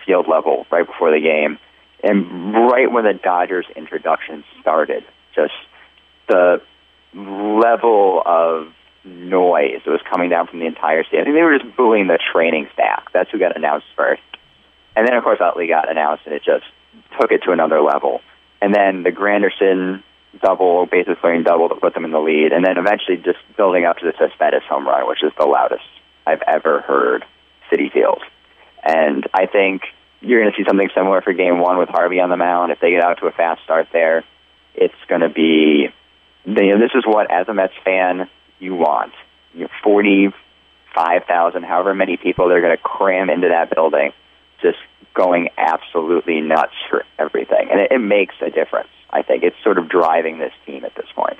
[0.05, 1.57] field level right before the game.
[2.03, 5.03] And right when the Dodgers introduction started,
[5.35, 5.53] just
[6.27, 6.61] the
[7.13, 8.73] level of
[9.03, 11.21] noise that was coming down from the entire stadium.
[11.21, 13.03] I think they were just booing the training staff.
[13.13, 14.21] That's who got announced first.
[14.99, 16.65] And then, of course, Utley got announced, and it just
[17.17, 18.19] took it to another level.
[18.61, 20.03] And then the Granderson
[20.41, 23.85] double, bases clearing double to put them in the lead, and then eventually just building
[23.85, 25.85] up to the Cespedes home run, which is the loudest
[26.27, 27.23] I've ever heard
[27.71, 28.21] Citi Field.
[28.83, 29.83] And I think
[30.19, 32.73] you're going to see something similar for Game One with Harvey on the mound.
[32.73, 34.25] If they get out to a fast start there,
[34.75, 35.87] it's going to be.
[36.43, 38.29] You know, this is what, as a Mets fan,
[38.59, 39.13] you want.
[39.53, 44.11] You know, forty-five thousand, however many people they're going to cram into that building
[44.61, 44.77] just
[45.13, 47.67] going absolutely nuts for everything.
[47.71, 48.89] And it, it makes a difference.
[49.09, 51.37] I think it's sort of driving this team at this point.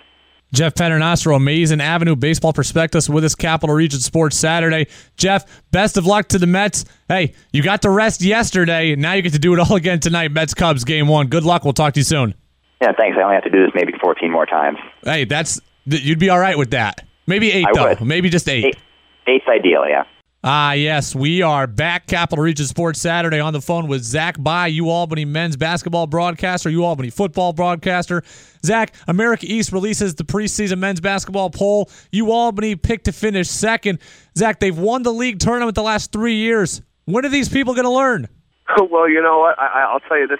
[0.52, 4.88] Jeff Paternostro, Amazing Avenue Baseball Prospectus with us, Capital Region Sports Saturday.
[5.16, 6.86] Jeff, best of luck to the Mets.
[7.08, 8.96] Hey, you got the rest yesterday.
[8.96, 10.32] Now you get to do it all again tonight.
[10.32, 11.28] Mets Cubs game one.
[11.28, 11.64] Good luck.
[11.64, 12.34] We'll talk to you soon.
[12.82, 13.16] Yeah, thanks.
[13.20, 14.80] I only have to do this maybe 14 more times.
[15.04, 17.06] Hey, that's you'd be all right with that.
[17.28, 17.90] Maybe eight I though.
[17.90, 18.02] would.
[18.02, 18.66] Maybe just eight.
[18.66, 18.78] Eight,
[19.28, 20.06] eight's ideal, yeah.
[20.42, 22.08] Ah, yes, we are back.
[22.08, 26.70] Capital Region Sports Saturday on the phone with Zach By, U Albany men's basketball broadcaster,
[26.70, 28.24] U Albany football broadcaster.
[28.66, 31.92] Zach, America East releases the preseason men's basketball poll.
[32.14, 34.00] U Albany picked to finish second.
[34.38, 36.82] Zach, they've won the league tournament the last three years.
[37.04, 38.30] When are these people going to learn?
[38.90, 39.60] well, you know what?
[39.60, 40.40] I, I'll tell you this.